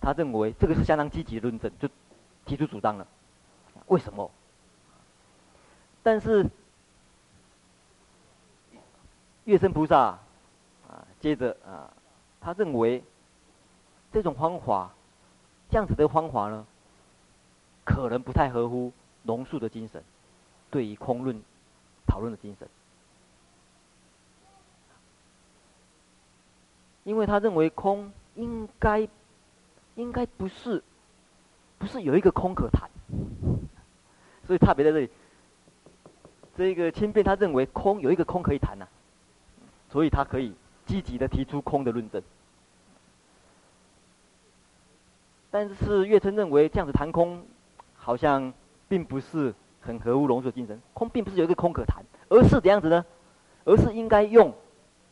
[0.00, 1.88] 他认为这个是相当积极的论证，就
[2.44, 3.06] 提出主张了。
[3.86, 4.30] 为什么？
[6.02, 6.46] 但是。
[9.44, 10.18] 月生菩萨
[10.88, 11.92] 啊，接着啊，
[12.44, 13.02] 他认为
[14.12, 14.92] 这种方法，
[15.70, 16.66] 这样子的方法呢，
[17.84, 20.04] 可能不太合乎龙树的精神，
[20.70, 21.40] 对于空论
[22.06, 22.68] 讨论的精神，
[27.04, 29.08] 因为他认为空应该
[29.94, 30.84] 应该不是
[31.78, 32.90] 不是有一个空可谈，
[34.46, 35.10] 所以差别在这里。
[36.56, 38.86] 这个轻便他认为空有一个空可以谈呐、
[39.88, 40.54] 所以他可以
[40.86, 42.22] 积极的提出空的论证，
[45.54, 47.40] 但是月称认为这样子谈空，
[47.94, 48.52] 好像
[48.88, 50.82] 并不是很合乎龙树精神。
[50.92, 53.06] 空并不是有一个空可谈，而是怎样子呢？
[53.64, 54.52] 而是应该用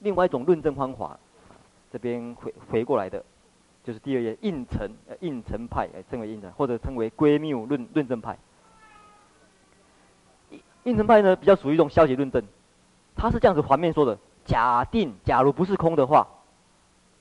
[0.00, 1.16] 另外一种论证方法。
[1.92, 3.24] 这边回回过来的，
[3.84, 8.36] 就是第二页应成呃应成派，称为应成，或者称为归谬论论证派。
[10.82, 12.42] 应成派呢，比较属于一种消极论证，
[13.14, 14.18] 他是这样子反面说的。
[14.44, 16.26] 假定假如不是空的话，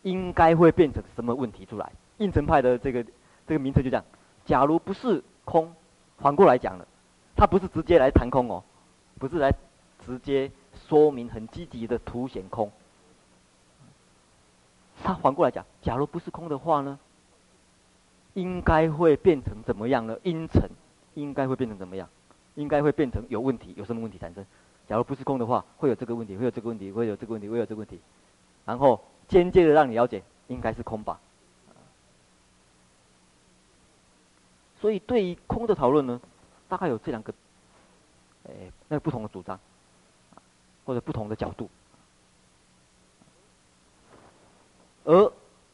[0.02, 1.92] 应该会变成什么问题出来？
[2.22, 3.04] 应成派的这个
[3.48, 4.06] 这个名称就这样：
[4.46, 5.74] 假如不是空，
[6.20, 6.88] 反过来讲了，
[7.36, 8.64] 他不是直接来谈空哦，
[9.18, 9.52] 不是来
[10.06, 10.52] 直接
[10.88, 12.72] 说明很积极的凸显空。
[15.04, 17.00] 他反过来讲，假如不是空的话呢，
[18.36, 20.16] 应该会变成怎么样呢？
[20.22, 20.70] 阴沉
[21.16, 22.08] 应该会变成怎么样？
[22.54, 24.46] 应该会变成有问题，有什么问题产生？
[24.88, 28.00] 假如不是空的话，会有这个问题，会有这个问题，会有这个问题，会有这个问题，
[28.66, 31.20] 然后间接的让你了解，应该是空吧。
[34.82, 36.20] 所以对于空的讨论呢，
[36.68, 37.32] 大概有这两个，
[38.46, 38.52] 哎，
[38.90, 39.60] 那个不同的主张，
[40.84, 41.70] 或者不同的角度。
[45.04, 45.32] 而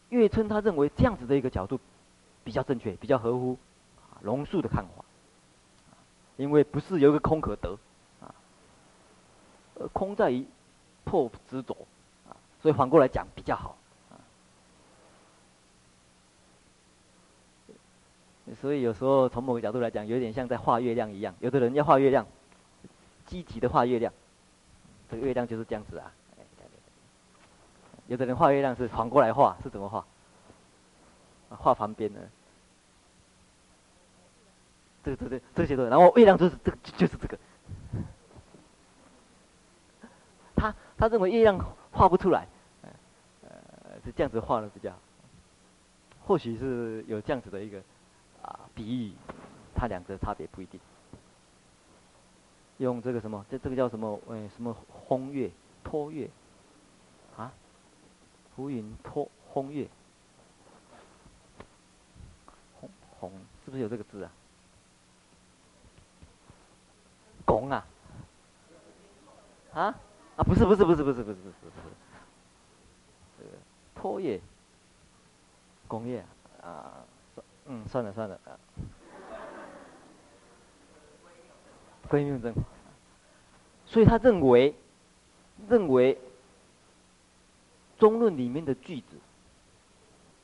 [0.09, 1.79] 月称他认为这样子的一个角度
[2.43, 3.57] 比较正确，比较合乎
[4.21, 5.05] 龙树的看法，
[6.35, 7.77] 因为不是有一个空可得。
[8.21, 8.35] 啊
[9.93, 10.43] 空在于
[11.03, 11.77] 破执着，
[12.27, 13.77] 啊，所以反过来讲比较好，
[14.09, 14.17] 啊，
[18.55, 21.35] 所以有时候从某个角度来讲，有点像在画月亮一样。
[21.39, 22.25] 有的人要画月亮，
[23.25, 24.13] 积极的画月亮，
[25.11, 26.11] 这个月亮就是这样子啊。
[28.07, 30.05] 有的人画月亮是反过来画，是怎么画？
[31.49, 32.19] 画旁边的，
[35.03, 37.37] 这个、这个、这些都，然后月亮就是这个，就是这个。
[40.55, 41.57] 他他认为月亮
[41.91, 42.47] 画不出来，
[43.43, 43.49] 呃，
[44.03, 44.97] 是这样子画的比较好，
[46.25, 47.81] 或许是有这样子的一个
[48.47, 49.13] 啊比喻，
[49.75, 50.79] 它两个差别不一定。
[52.77, 54.19] 用这个什么，这这个叫什么？
[54.27, 54.75] 呃，什么
[55.07, 55.49] 风月
[55.83, 56.29] 托月，
[57.35, 57.51] 啊，
[58.55, 59.87] 浮云托风月，
[62.79, 63.31] 红红
[63.65, 64.31] 是不是有这个字啊？
[67.45, 67.85] 拱啊，
[69.73, 69.95] 啊？
[70.35, 71.95] 啊，不是不是不是不是不是不是不是，
[73.39, 73.49] 这个
[73.95, 74.39] 托月，
[75.87, 76.23] 工业
[76.61, 77.03] 啊，
[77.67, 78.55] 嗯算了算了啊，
[82.07, 82.53] 归命证，
[83.85, 84.73] 所以他认为，
[85.67, 86.17] 认为
[87.97, 89.17] 中论里面的句子，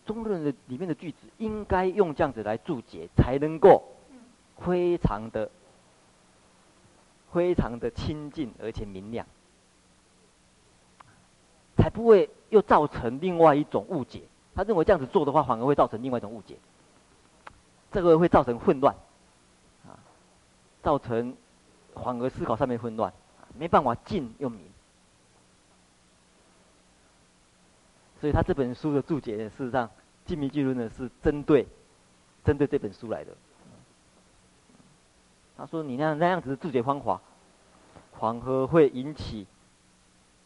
[0.06, 3.84] 中论的里面的句子应该用这样子来注解，才能够
[4.58, 5.50] 非常的
[7.32, 9.26] 非常的清净而且明亮。
[11.78, 14.24] 才不会又造成另外一种误解。
[14.56, 16.58] 他认为这样子做的话，反而会造成另外一种误解。
[17.94, 18.96] 这个会造成混乱，
[19.86, 19.96] 啊，
[20.82, 21.36] 造成
[21.94, 23.14] 反而思考上面混乱，
[23.58, 24.62] 没办法静又明。
[28.20, 29.88] 所以他这本书的注解，事实上
[30.26, 31.68] 《静明句论》呢是针对
[32.44, 33.32] 针对这本书来的。
[35.56, 37.22] 他说：“你那样那样子的注解方法，
[38.20, 39.46] 反而会引起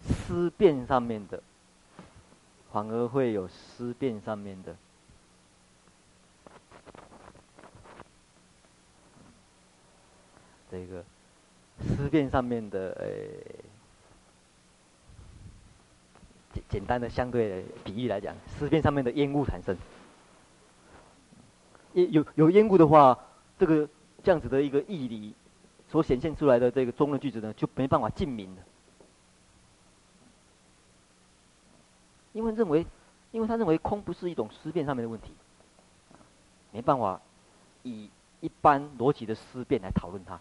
[0.02, 1.42] 思辨上面的，
[2.74, 4.76] 反而会有思辨上面的
[10.70, 11.04] 这个
[11.80, 13.08] 思辨上面的呃
[16.54, 19.78] 简简单的相对的比喻来讲，思辨上面的烟雾产生。
[21.94, 23.18] 有有烟雾的话，
[23.58, 23.88] 这个
[24.24, 25.34] 这样子的一个义理
[25.90, 28.62] 所显现出来的这个中论句子呢，就没办法尽明了。
[32.34, 32.86] 因为认为，
[33.32, 35.32] 因为他认为空不是一种思辨上面的问题，
[36.72, 37.20] 没办法
[37.82, 38.12] 以
[38.42, 40.40] 一般逻辑的思辨来讨论它。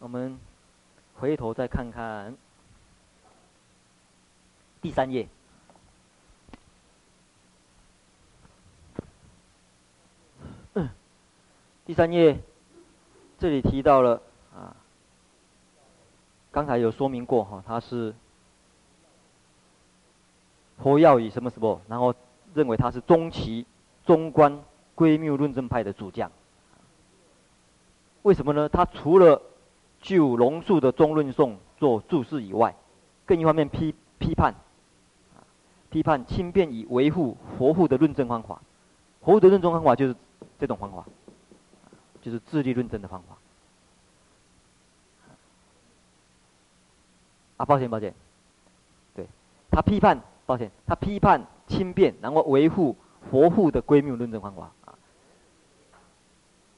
[0.00, 0.38] 我们
[1.16, 2.34] 回头再看看。
[4.80, 5.28] 第三页，
[11.84, 12.40] 第三页，
[13.38, 14.22] 这里提到了
[14.54, 14.74] 啊，
[16.50, 18.14] 刚才有说明过哈，他是
[20.78, 22.14] 佛要以什么什么，然后
[22.54, 23.66] 认为他是中期
[24.06, 26.32] 中观归谬论证派的主将。
[28.22, 28.66] 为什么呢？
[28.66, 29.42] 他除了
[30.00, 32.74] 就龙树的中论颂做注释以外，
[33.26, 34.54] 更一方面批批判。
[35.90, 38.62] 批判轻便以维护佛护的论证方法，
[39.22, 40.14] 佛护的论证方法就是
[40.56, 41.04] 这种方法，
[42.22, 43.36] 就是自力论证的方法。
[47.56, 48.14] 啊，抱歉抱歉，
[49.16, 49.26] 对，
[49.68, 52.96] 他批判，抱歉，他批判轻便，然后维护
[53.28, 54.94] 佛护的归谬论证方法啊。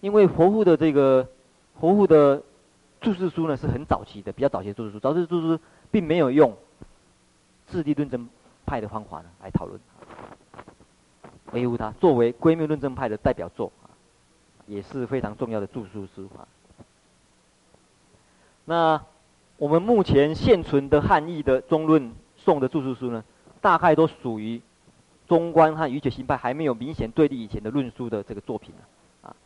[0.00, 1.28] 因为佛护的这个
[1.78, 2.42] 佛护的
[3.02, 6.56] 注释书呢是很早期的，比较早期的注释书，早期的注释书并没有用
[7.66, 8.28] 质地论证。
[8.64, 9.78] 派的方法呢，来讨论，
[11.50, 13.90] 维护它作为归谬论证派的代表作啊，
[14.66, 16.48] 也是非常重要的注释书啊。
[18.64, 19.04] 那
[19.58, 23.22] 我们目前现存的汉译的中论颂的注释书呢，
[23.60, 24.62] 大概都属于
[25.28, 28.72] 中观和瑜伽行派还没有明显对立以前的论述的这个作品
[29.22, 29.36] 啊。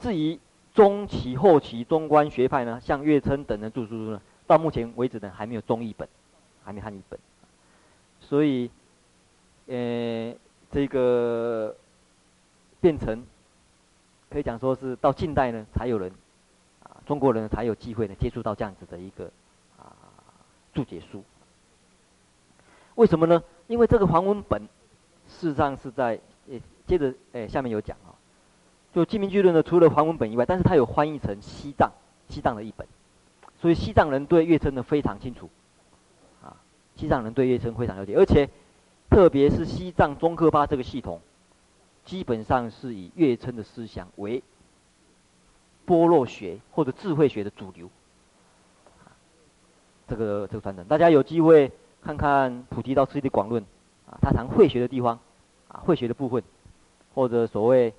[0.00, 0.38] 至于
[0.74, 6.06] 中期后期中观学派呢，像月称等的著书呢，到目前为止呢，还没有中译本，
[6.64, 7.18] 还没汉译本。
[8.20, 8.68] 所以，
[9.66, 10.34] 呃，
[10.72, 11.74] 这个
[12.80, 13.24] 变成
[14.28, 16.10] 可以讲说是到近代呢，才有人
[16.82, 19.30] 啊，中国人才有机会呢接触到这样子的一个
[19.78, 19.94] 啊
[20.74, 21.22] 注解书。
[22.96, 23.40] 为什么呢？
[23.68, 24.62] 因为这个梵文本
[25.28, 26.18] 事实上是在
[26.50, 28.10] 呃接着呃下面有讲啊，
[28.94, 31.90] 就《净名句论》呢，除了梵文本以外，但是它有翻译成西藏
[32.28, 32.86] 西藏的译本，
[33.60, 35.50] 所以西藏人对月称呢非常清楚。
[36.40, 36.56] 啊
[36.94, 38.48] 西藏人对月称非常了解，而且
[39.10, 41.20] 特别是西藏宗喀巴这个系统，
[42.04, 44.40] 基本上是以月称的思想为
[45.84, 47.90] 般若学或者智慧学的主流。
[49.02, 49.10] 啊
[50.06, 53.60] 这个这个传承，大家有机会看看《菩提道次第广论》
[54.08, 55.18] 啊，他谈慧学的地方
[55.66, 56.44] 啊，慧学的部分，
[57.12, 57.92] 或者所谓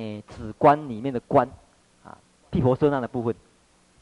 [0.00, 1.48] 诶止观里面的观
[2.04, 2.16] 啊，
[2.50, 3.34] 毗婆舍那的部分，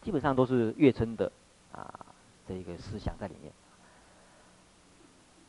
[0.02, 1.30] 基本上都是月称的
[1.72, 2.06] 啊
[2.46, 3.52] 这一个思想在里面。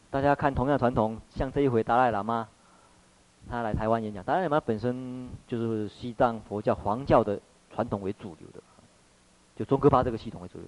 [0.10, 2.47] 大家看同样传统，像这一回达赖喇嘛，
[3.47, 4.24] 他来台湾演讲。
[4.24, 7.39] 达赖喇嘛本身就是西藏佛教黄教的
[7.72, 8.60] 传统为主流的，
[9.56, 10.68] 就宗喀巴这个系统为主流。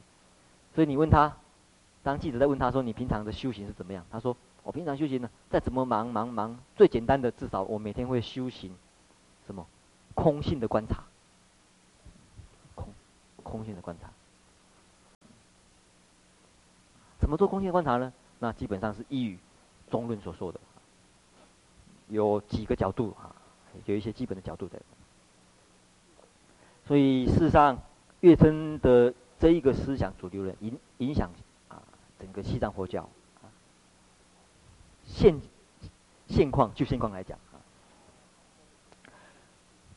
[0.75, 1.35] 所以你问他，
[2.03, 8.75] 当记者在问他说：“你平常的修行是怎么样？”他说：“我平常修行呢，再怎么忙忙忙，最简单的至少我每天会修行
[9.51, 9.67] 什么
[10.13, 11.03] 空性的观察，
[12.73, 12.87] 空
[13.43, 14.09] 空性的观察。
[17.19, 19.37] 怎么做空性观察呢？”那基本上是依于
[19.89, 20.59] 中论所说的，
[22.07, 23.35] 有几个角度啊，
[23.85, 24.79] 有一些基本的角度在。
[26.87, 27.77] 所以事实上，
[28.21, 31.29] 月称的这一个思想主流人影影响
[31.67, 31.83] 啊
[32.19, 33.03] 整个西藏佛教
[33.43, 33.51] 啊。
[35.05, 35.39] 现
[36.27, 37.37] 现况就现况来讲，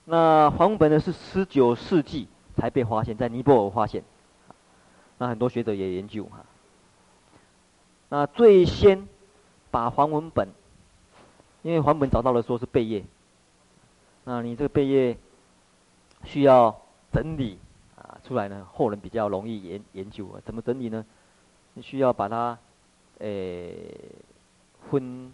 [0.05, 4.05] 那黄本呢是十九世纪才被发现，在尼泊尔发现，
[5.18, 6.44] 那很多学者也研究哈。
[8.11, 9.09] 那最先
[9.70, 10.48] 把黄文本，
[11.62, 13.05] 因为黄本找到了说是贝叶，
[14.24, 15.16] 那你这个贝叶
[16.24, 16.80] 需要
[17.12, 17.59] 整理
[17.96, 21.05] 啊出来呢，后人比较容易研研究啊，怎么整理呢？
[21.72, 22.57] 你需要把它
[23.18, 23.98] 诶、
[24.90, 25.32] 分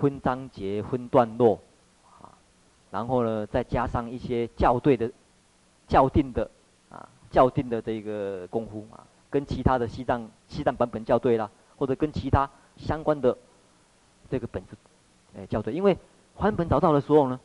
[0.00, 1.60] 分章节、分段落，
[2.90, 5.10] 然后呢再加上一些校对的
[5.88, 6.50] 校订的
[6.88, 11.50] 啊校订的这个功夫啊，跟其他的西藏西藏版本校对啦。
[11.80, 13.34] 或者跟其他相关的
[14.28, 14.76] 这个本子，
[15.34, 15.96] 哎，校对，因为
[16.36, 17.40] 梵本找到的时候呢，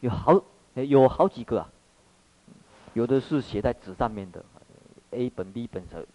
[0.00, 0.42] 有好
[0.72, 1.68] 有好几个啊，
[2.94, 4.42] 有的是写在纸上面的
[5.10, 6.06] ，A 本 B 本的，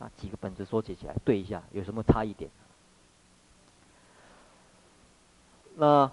[0.00, 2.50] 啊几个本子缩写起来对一下，有什么差异点？
[5.76, 6.12] 那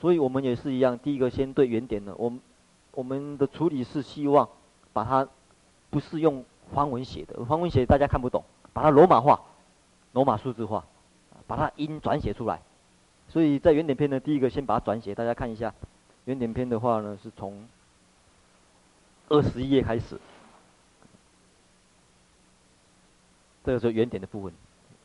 [0.00, 2.40] 所以我们也是一样，第一个先对原点的，我们
[2.92, 4.48] 我们的处理是希望
[4.94, 5.28] 把它
[5.90, 6.42] 不是用
[6.72, 8.42] 梵文写的，梵文写大家看不懂，
[8.72, 9.40] 把它罗马化，
[10.12, 10.84] 罗马数字化，
[11.46, 12.62] 把它音转写出来。
[13.28, 15.72] 所以在原点篇呢，第一个先把它转写，大家看一下。
[16.24, 17.66] 原点篇的话呢，是从
[19.28, 20.18] 二十一页开始，
[23.64, 24.52] 这个是原点的部分，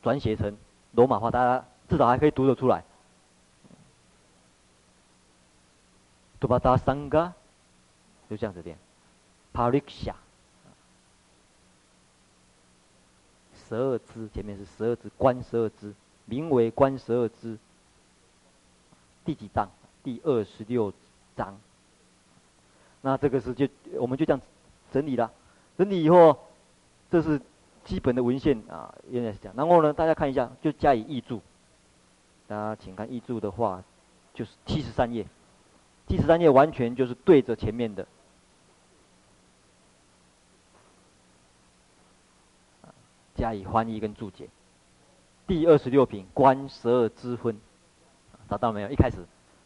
[0.01, 0.55] 转写成
[0.93, 2.83] 罗马化，大家至少还可以读得出来。
[6.39, 7.33] 杜巴达桑嘎，
[8.29, 8.77] 就这样子念。
[9.53, 10.15] 帕利克夏，
[13.67, 15.93] 十二支前面是十二支，观十二支，
[16.25, 17.57] 名为观十二支。
[19.23, 19.69] 第几章？
[20.03, 20.93] 第二十六
[21.35, 21.57] 章。
[23.01, 24.41] 那这个是就我们就这样
[24.91, 25.31] 整理了，
[25.77, 26.37] 整理以后，
[27.09, 27.41] 这是
[27.83, 29.55] 基本的文献啊，原来是这样。
[29.55, 31.41] 然后呢，大家看一下，就加以译注。
[32.47, 33.83] 大家请看译注的话，
[34.33, 35.25] 就是七十三页，
[36.07, 38.07] 第十三页完全就是对着前面的，
[43.35, 44.49] 加以翻译跟注解。
[45.47, 47.59] 第二十六品，观十二支分。
[48.47, 48.89] 找到没有？
[48.91, 49.17] 一开始，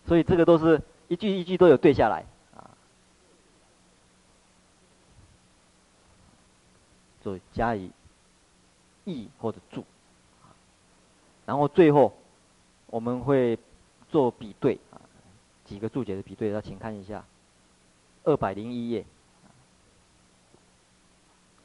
[0.07, 2.23] 所以这个都是一句一句都有对下来，
[2.55, 2.71] 啊，
[7.21, 7.91] 所以加以
[9.03, 9.83] 译或者注，
[11.45, 12.15] 然后最后
[12.85, 13.59] 我们会
[14.07, 14.79] 做比对，
[15.69, 17.23] 几个注解的比对，那请看一下
[18.23, 19.05] 二百零一页，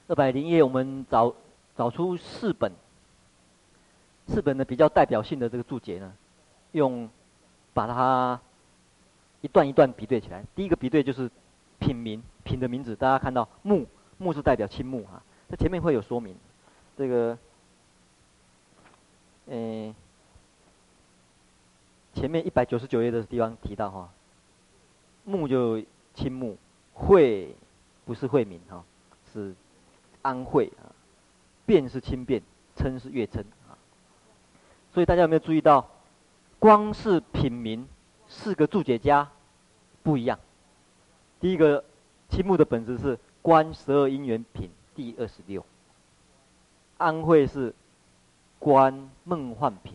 [0.09, 1.35] 二百零一页我们找
[1.75, 2.71] 找出四本，
[4.29, 6.13] 四本的比较代表性的这个注解呢。
[6.73, 7.09] 用
[7.73, 8.39] 把它
[9.41, 10.45] 一段一段比对起来。
[10.55, 11.31] 第一个比对就是
[11.79, 13.87] 品名，品的名字，大家看到木，
[14.19, 15.23] 木是代表青木啊。
[15.49, 16.37] 它前面会有说明。
[16.99, 17.39] 这个，
[19.47, 19.95] 嗯，
[22.15, 24.09] 前面一百九十九页的地方提到哈，
[25.25, 25.83] 木就
[26.15, 26.57] 青木，
[26.93, 27.55] 慧
[28.05, 28.85] 不是慧名哈，
[29.33, 29.55] 是
[30.23, 30.89] 安慧啊。
[31.67, 32.43] 辩是轻辩，
[32.77, 33.73] 称是月称啊。
[34.93, 35.89] 所以大家有没有注意到？
[36.59, 37.87] 光是品名，
[38.29, 39.31] 四个注解家
[40.03, 40.39] 不一样。
[41.41, 41.85] 第一个
[42.31, 45.65] 青木的本质是《观十二因缘品》第二十六，
[46.97, 47.71] 安慧是
[48.59, 49.93] 《观梦幻品》，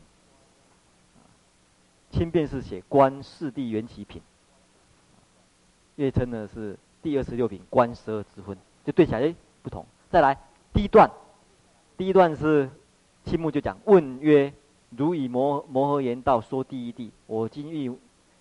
[2.12, 4.22] 轻辩是写《观四谛缘起品》，
[5.96, 8.56] 月称呢是第二十六品《观十二支分》，
[8.86, 9.86] 就对起来诶不同。
[10.10, 10.38] 再来
[10.74, 11.10] 第一段，
[11.98, 12.70] 第一段是
[13.26, 14.54] 青木就讲问曰。
[14.98, 17.96] 如以摩摩诃言道说第一谛，我今欲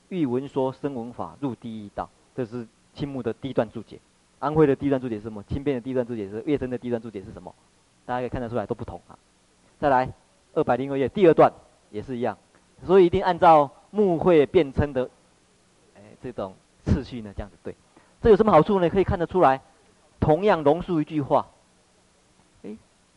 [0.08, 2.08] 欲闻说声闻法入第一道。
[2.34, 4.00] 这是青木的第一段注解。
[4.38, 5.42] 安徽的第一段注解是什么？
[5.42, 7.54] 轻辩的第一段注解是月称的第一段注解是什么？
[8.06, 9.18] 大家可以看得出来都不同啊。
[9.78, 10.10] 再来
[10.54, 11.52] 二百零二页第二段
[11.90, 12.38] 也是一样，
[12.86, 15.08] 所以一定按照目会辩称的，
[15.96, 16.54] 哎这种
[16.84, 17.74] 次序呢这样子对。
[18.20, 18.90] 这有什么好处呢？
[18.90, 19.60] 可以看得出来，
[20.18, 21.46] 同样龙树一句话，
[22.64, 22.76] 哎，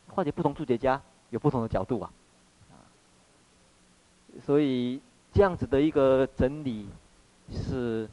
[0.09, 1.01] 化解不同注解家
[1.31, 2.11] 有不同的角度啊。
[4.45, 5.01] 所以
[5.33, 6.87] 这样子的一个整理
[7.51, 8.07] 是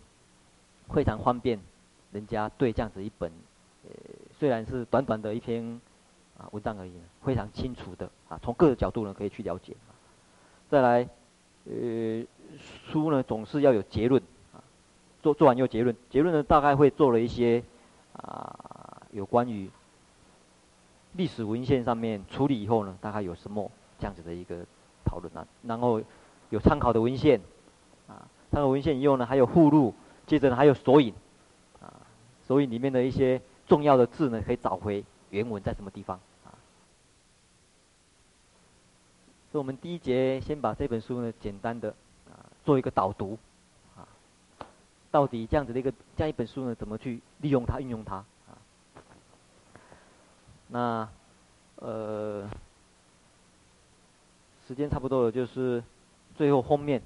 [0.91, 1.61] 非常方便，
[2.11, 3.31] 人家对这样子一本，
[3.85, 3.91] 呃，
[4.39, 5.81] 虽然是短短的一篇
[6.39, 6.93] 啊文章而已，
[7.23, 9.77] 非常清楚的啊，从各个角度呢可以去了解。
[10.71, 11.09] 再来，
[11.69, 12.25] 呃，
[12.91, 14.62] 书呢总是要有结论啊，
[15.23, 17.62] 做做完有结论，结论呢大概会做了一些
[18.14, 19.71] 啊有关于
[21.12, 24.64] 历史文献上面处理以后呢，大概有什么这样子的一个
[25.05, 26.03] 讨论啊，然后。
[26.51, 27.39] 有参考的文献，
[28.07, 29.93] 啊，参考文献以后呢，还有附录，
[30.27, 31.12] 接着呢还有索引，
[31.79, 31.93] 啊，
[32.47, 36.57] 索引里面的一些重要的字呢，可以找回原文在什么地方，啊。
[39.51, 41.91] 所以我们第一节先把这本书呢，简单的
[42.31, 43.39] 啊做一个导读，
[43.97, 44.07] 啊，
[45.11, 48.59] 到底这样子的一个这样一本书呢，怎么去利用它、运用它，啊。
[50.69, 51.09] 那，
[51.77, 52.49] 呃，
[54.67, 55.83] 时间差不多了，就是。
[56.37, 57.03] 最后封面，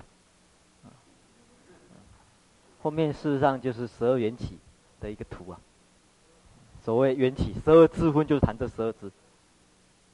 [2.82, 4.58] 封面事实上就是十二缘起
[5.00, 5.58] 的一个图啊。
[6.84, 9.10] 所谓缘起，十二支分就是谈这十二支，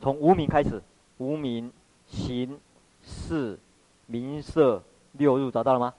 [0.00, 0.80] 从无名开始，
[1.16, 1.72] 无名、
[2.08, 2.58] 行、
[3.02, 3.58] 识、
[4.06, 4.82] 名色、
[5.12, 5.94] 六入，找到了吗？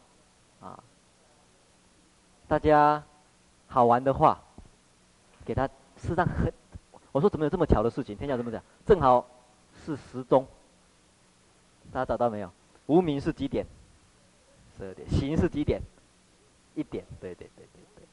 [0.60, 0.84] 啊，
[2.47, 3.03] 大家
[3.68, 4.41] 好玩的话，
[5.45, 6.51] 给他事实上很，
[7.12, 8.18] 我说怎么有这么巧的事情？
[8.18, 8.62] 天下怎么讲？
[8.86, 9.26] 正好
[9.86, 10.45] 是时钟，
[11.91, 12.51] 大家找到没有？
[12.88, 13.66] 无名是几点？
[14.78, 15.07] 十二点。
[15.10, 15.82] 行是几点？
[16.76, 18.07] 一点，对对对对对。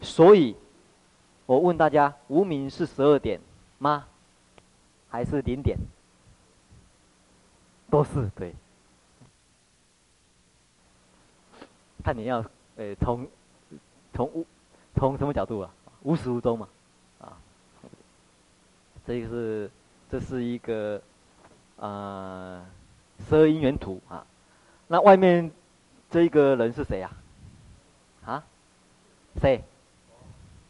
[0.00, 0.56] 所以，
[1.44, 3.40] 我问大家，无名是十二点
[3.78, 4.06] 吗？
[5.08, 5.78] 还是零点？
[7.90, 8.54] 都是对。
[12.04, 12.44] 看你要，
[12.76, 13.26] 呃，从
[14.12, 14.46] 从无
[14.94, 15.70] 从什么角度啊？
[16.02, 16.68] 无始无终嘛，
[17.20, 17.36] 啊，
[19.06, 19.70] 这个是
[20.10, 21.02] 这是一个
[21.76, 22.64] 啊
[23.28, 24.24] 十二因缘图啊。
[24.86, 25.50] 那外面
[26.10, 27.10] 这一个人是谁呀？
[28.24, 28.32] 啊？
[28.32, 28.44] 啊？
[29.40, 29.62] 谁？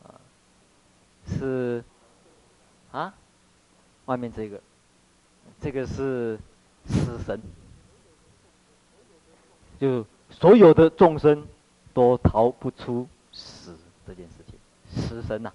[0.05, 0.21] 啊？
[1.27, 1.85] 是
[2.93, 3.15] 啊？
[4.07, 4.61] 外面这个，
[5.61, 6.39] 这个是
[6.87, 7.41] 死神，
[9.81, 10.05] 就。
[10.31, 11.49] 所有的众生
[11.95, 13.75] 都逃不出死
[14.07, 14.59] 这件事情，
[14.95, 15.55] 死神呐、啊，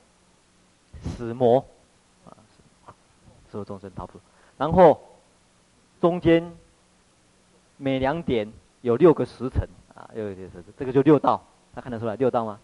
[1.00, 1.64] 死魔
[2.26, 2.34] 啊，
[3.52, 4.20] 所有众生逃不出。
[4.58, 5.00] 然后
[6.02, 6.52] 中间
[7.78, 12.60] 每两点有六个时辰啊，六个时辰，这个就六道，他看得出来六道吗？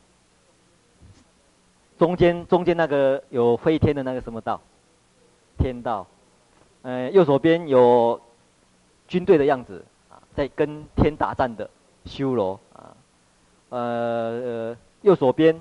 [2.00, 4.60] 中间中间那个有飞天的那个什么道？
[5.60, 6.08] 天道。
[6.82, 8.20] 呃，右手边有
[9.08, 11.70] 军队的样子啊，在跟天打战的。
[12.06, 12.96] 修罗啊，
[13.68, 15.54] 呃，右手边，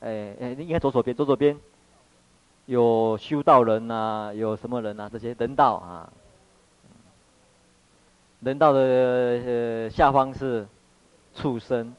[0.00, 1.56] 哎哎，应该左手边，左手边
[2.64, 6.10] 有修道人呐、有什么人呐、这些人道啊，
[8.40, 10.66] 人道的呃下方是
[11.34, 11.94] 畜生，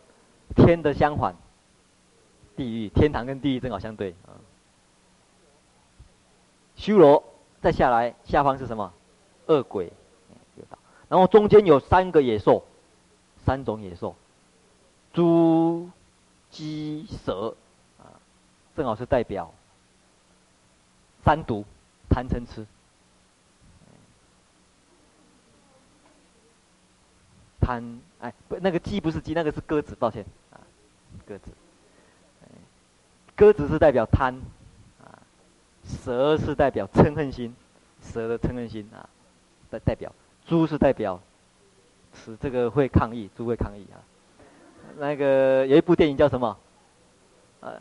[0.55, 1.35] 天的相反，
[2.61, 4.37] 地狱，天堂跟地狱正好相对啊。
[6.75, 7.23] 修罗
[7.59, 8.93] 再下来，下方是什么？
[9.47, 9.91] 恶鬼，
[11.09, 12.63] 然后中间有三个野兽。
[13.43, 14.15] 三种野兽，
[15.13, 15.89] 猪、
[16.51, 17.55] 鸡、蛇，
[17.97, 18.21] 啊，
[18.75, 19.51] 正好是代表
[21.23, 21.65] 三毒，
[22.07, 22.67] 贪嗔痴。
[27.59, 30.61] 贪，哎，不，那个鸡不是鸡，那个是鸽子，抱歉，啊，
[31.25, 31.49] 鸽子。
[33.35, 34.35] 鸽子是代表贪，
[35.03, 35.17] 啊，
[35.83, 37.55] 蛇是代表嗔恨心，
[38.01, 39.09] 蛇的嗔恨心啊，
[39.69, 40.13] 代代表，
[40.45, 41.19] 猪是代表。
[42.13, 43.95] 是这个会抗议，猪会抗议啊。
[44.97, 46.57] 那个有一部电影叫什么？
[47.61, 47.71] 啊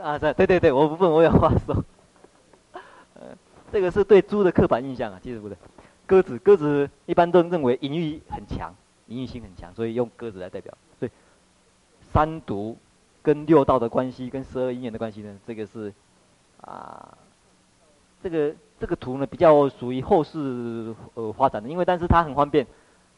[0.00, 1.84] 啊，对对对，我不问，我有话说。
[3.12, 3.36] 呃，
[3.70, 5.58] 这个是对猪的刻板印象啊，其实不对。
[6.06, 8.74] 鸽子，鸽子一般都认为淫欲很强，
[9.08, 10.72] 淫欲心很强，所以用鸽子来代表。
[10.98, 11.10] 所以
[12.10, 12.74] 三毒
[13.28, 15.92] 跟六道的关系，跟十二因缘的关系呢，这个是
[16.62, 17.12] 啊，
[18.22, 22.66] 这个这个图呢比较属于后世呃发展的，因为但是它很方便。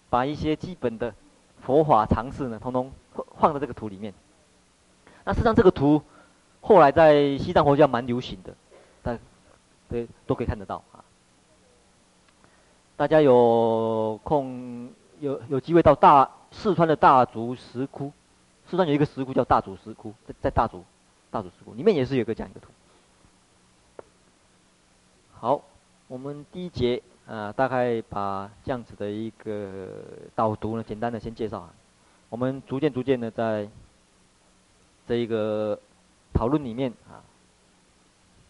[0.08, 1.14] 把一些基本的
[1.62, 4.12] 佛法常识呢，通通放放在这个图里面。
[5.24, 6.02] 那实际上这个图
[6.60, 8.52] 后来在西藏佛教蛮流行的，
[9.04, 9.20] 大家
[9.88, 10.98] 对都可以看得到啊。
[12.96, 14.90] 大家有空
[15.20, 18.10] 有有机会到大四川的大足石窟，
[18.70, 20.84] 四川有一个石窟叫大足石窟，在在大足
[21.30, 22.68] 大足石窟里面也是有个这样一个图。
[25.32, 25.62] 好，
[26.08, 27.02] 我们第一节。
[27.26, 29.88] 啊，大概把这样子的一个
[30.34, 31.72] 导读呢，简单的先介绍啊。
[32.28, 33.68] 我们逐渐逐渐的在
[35.06, 35.78] 这一个
[36.34, 37.22] 讨论里面啊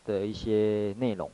[0.06, 1.30] 的一些内容。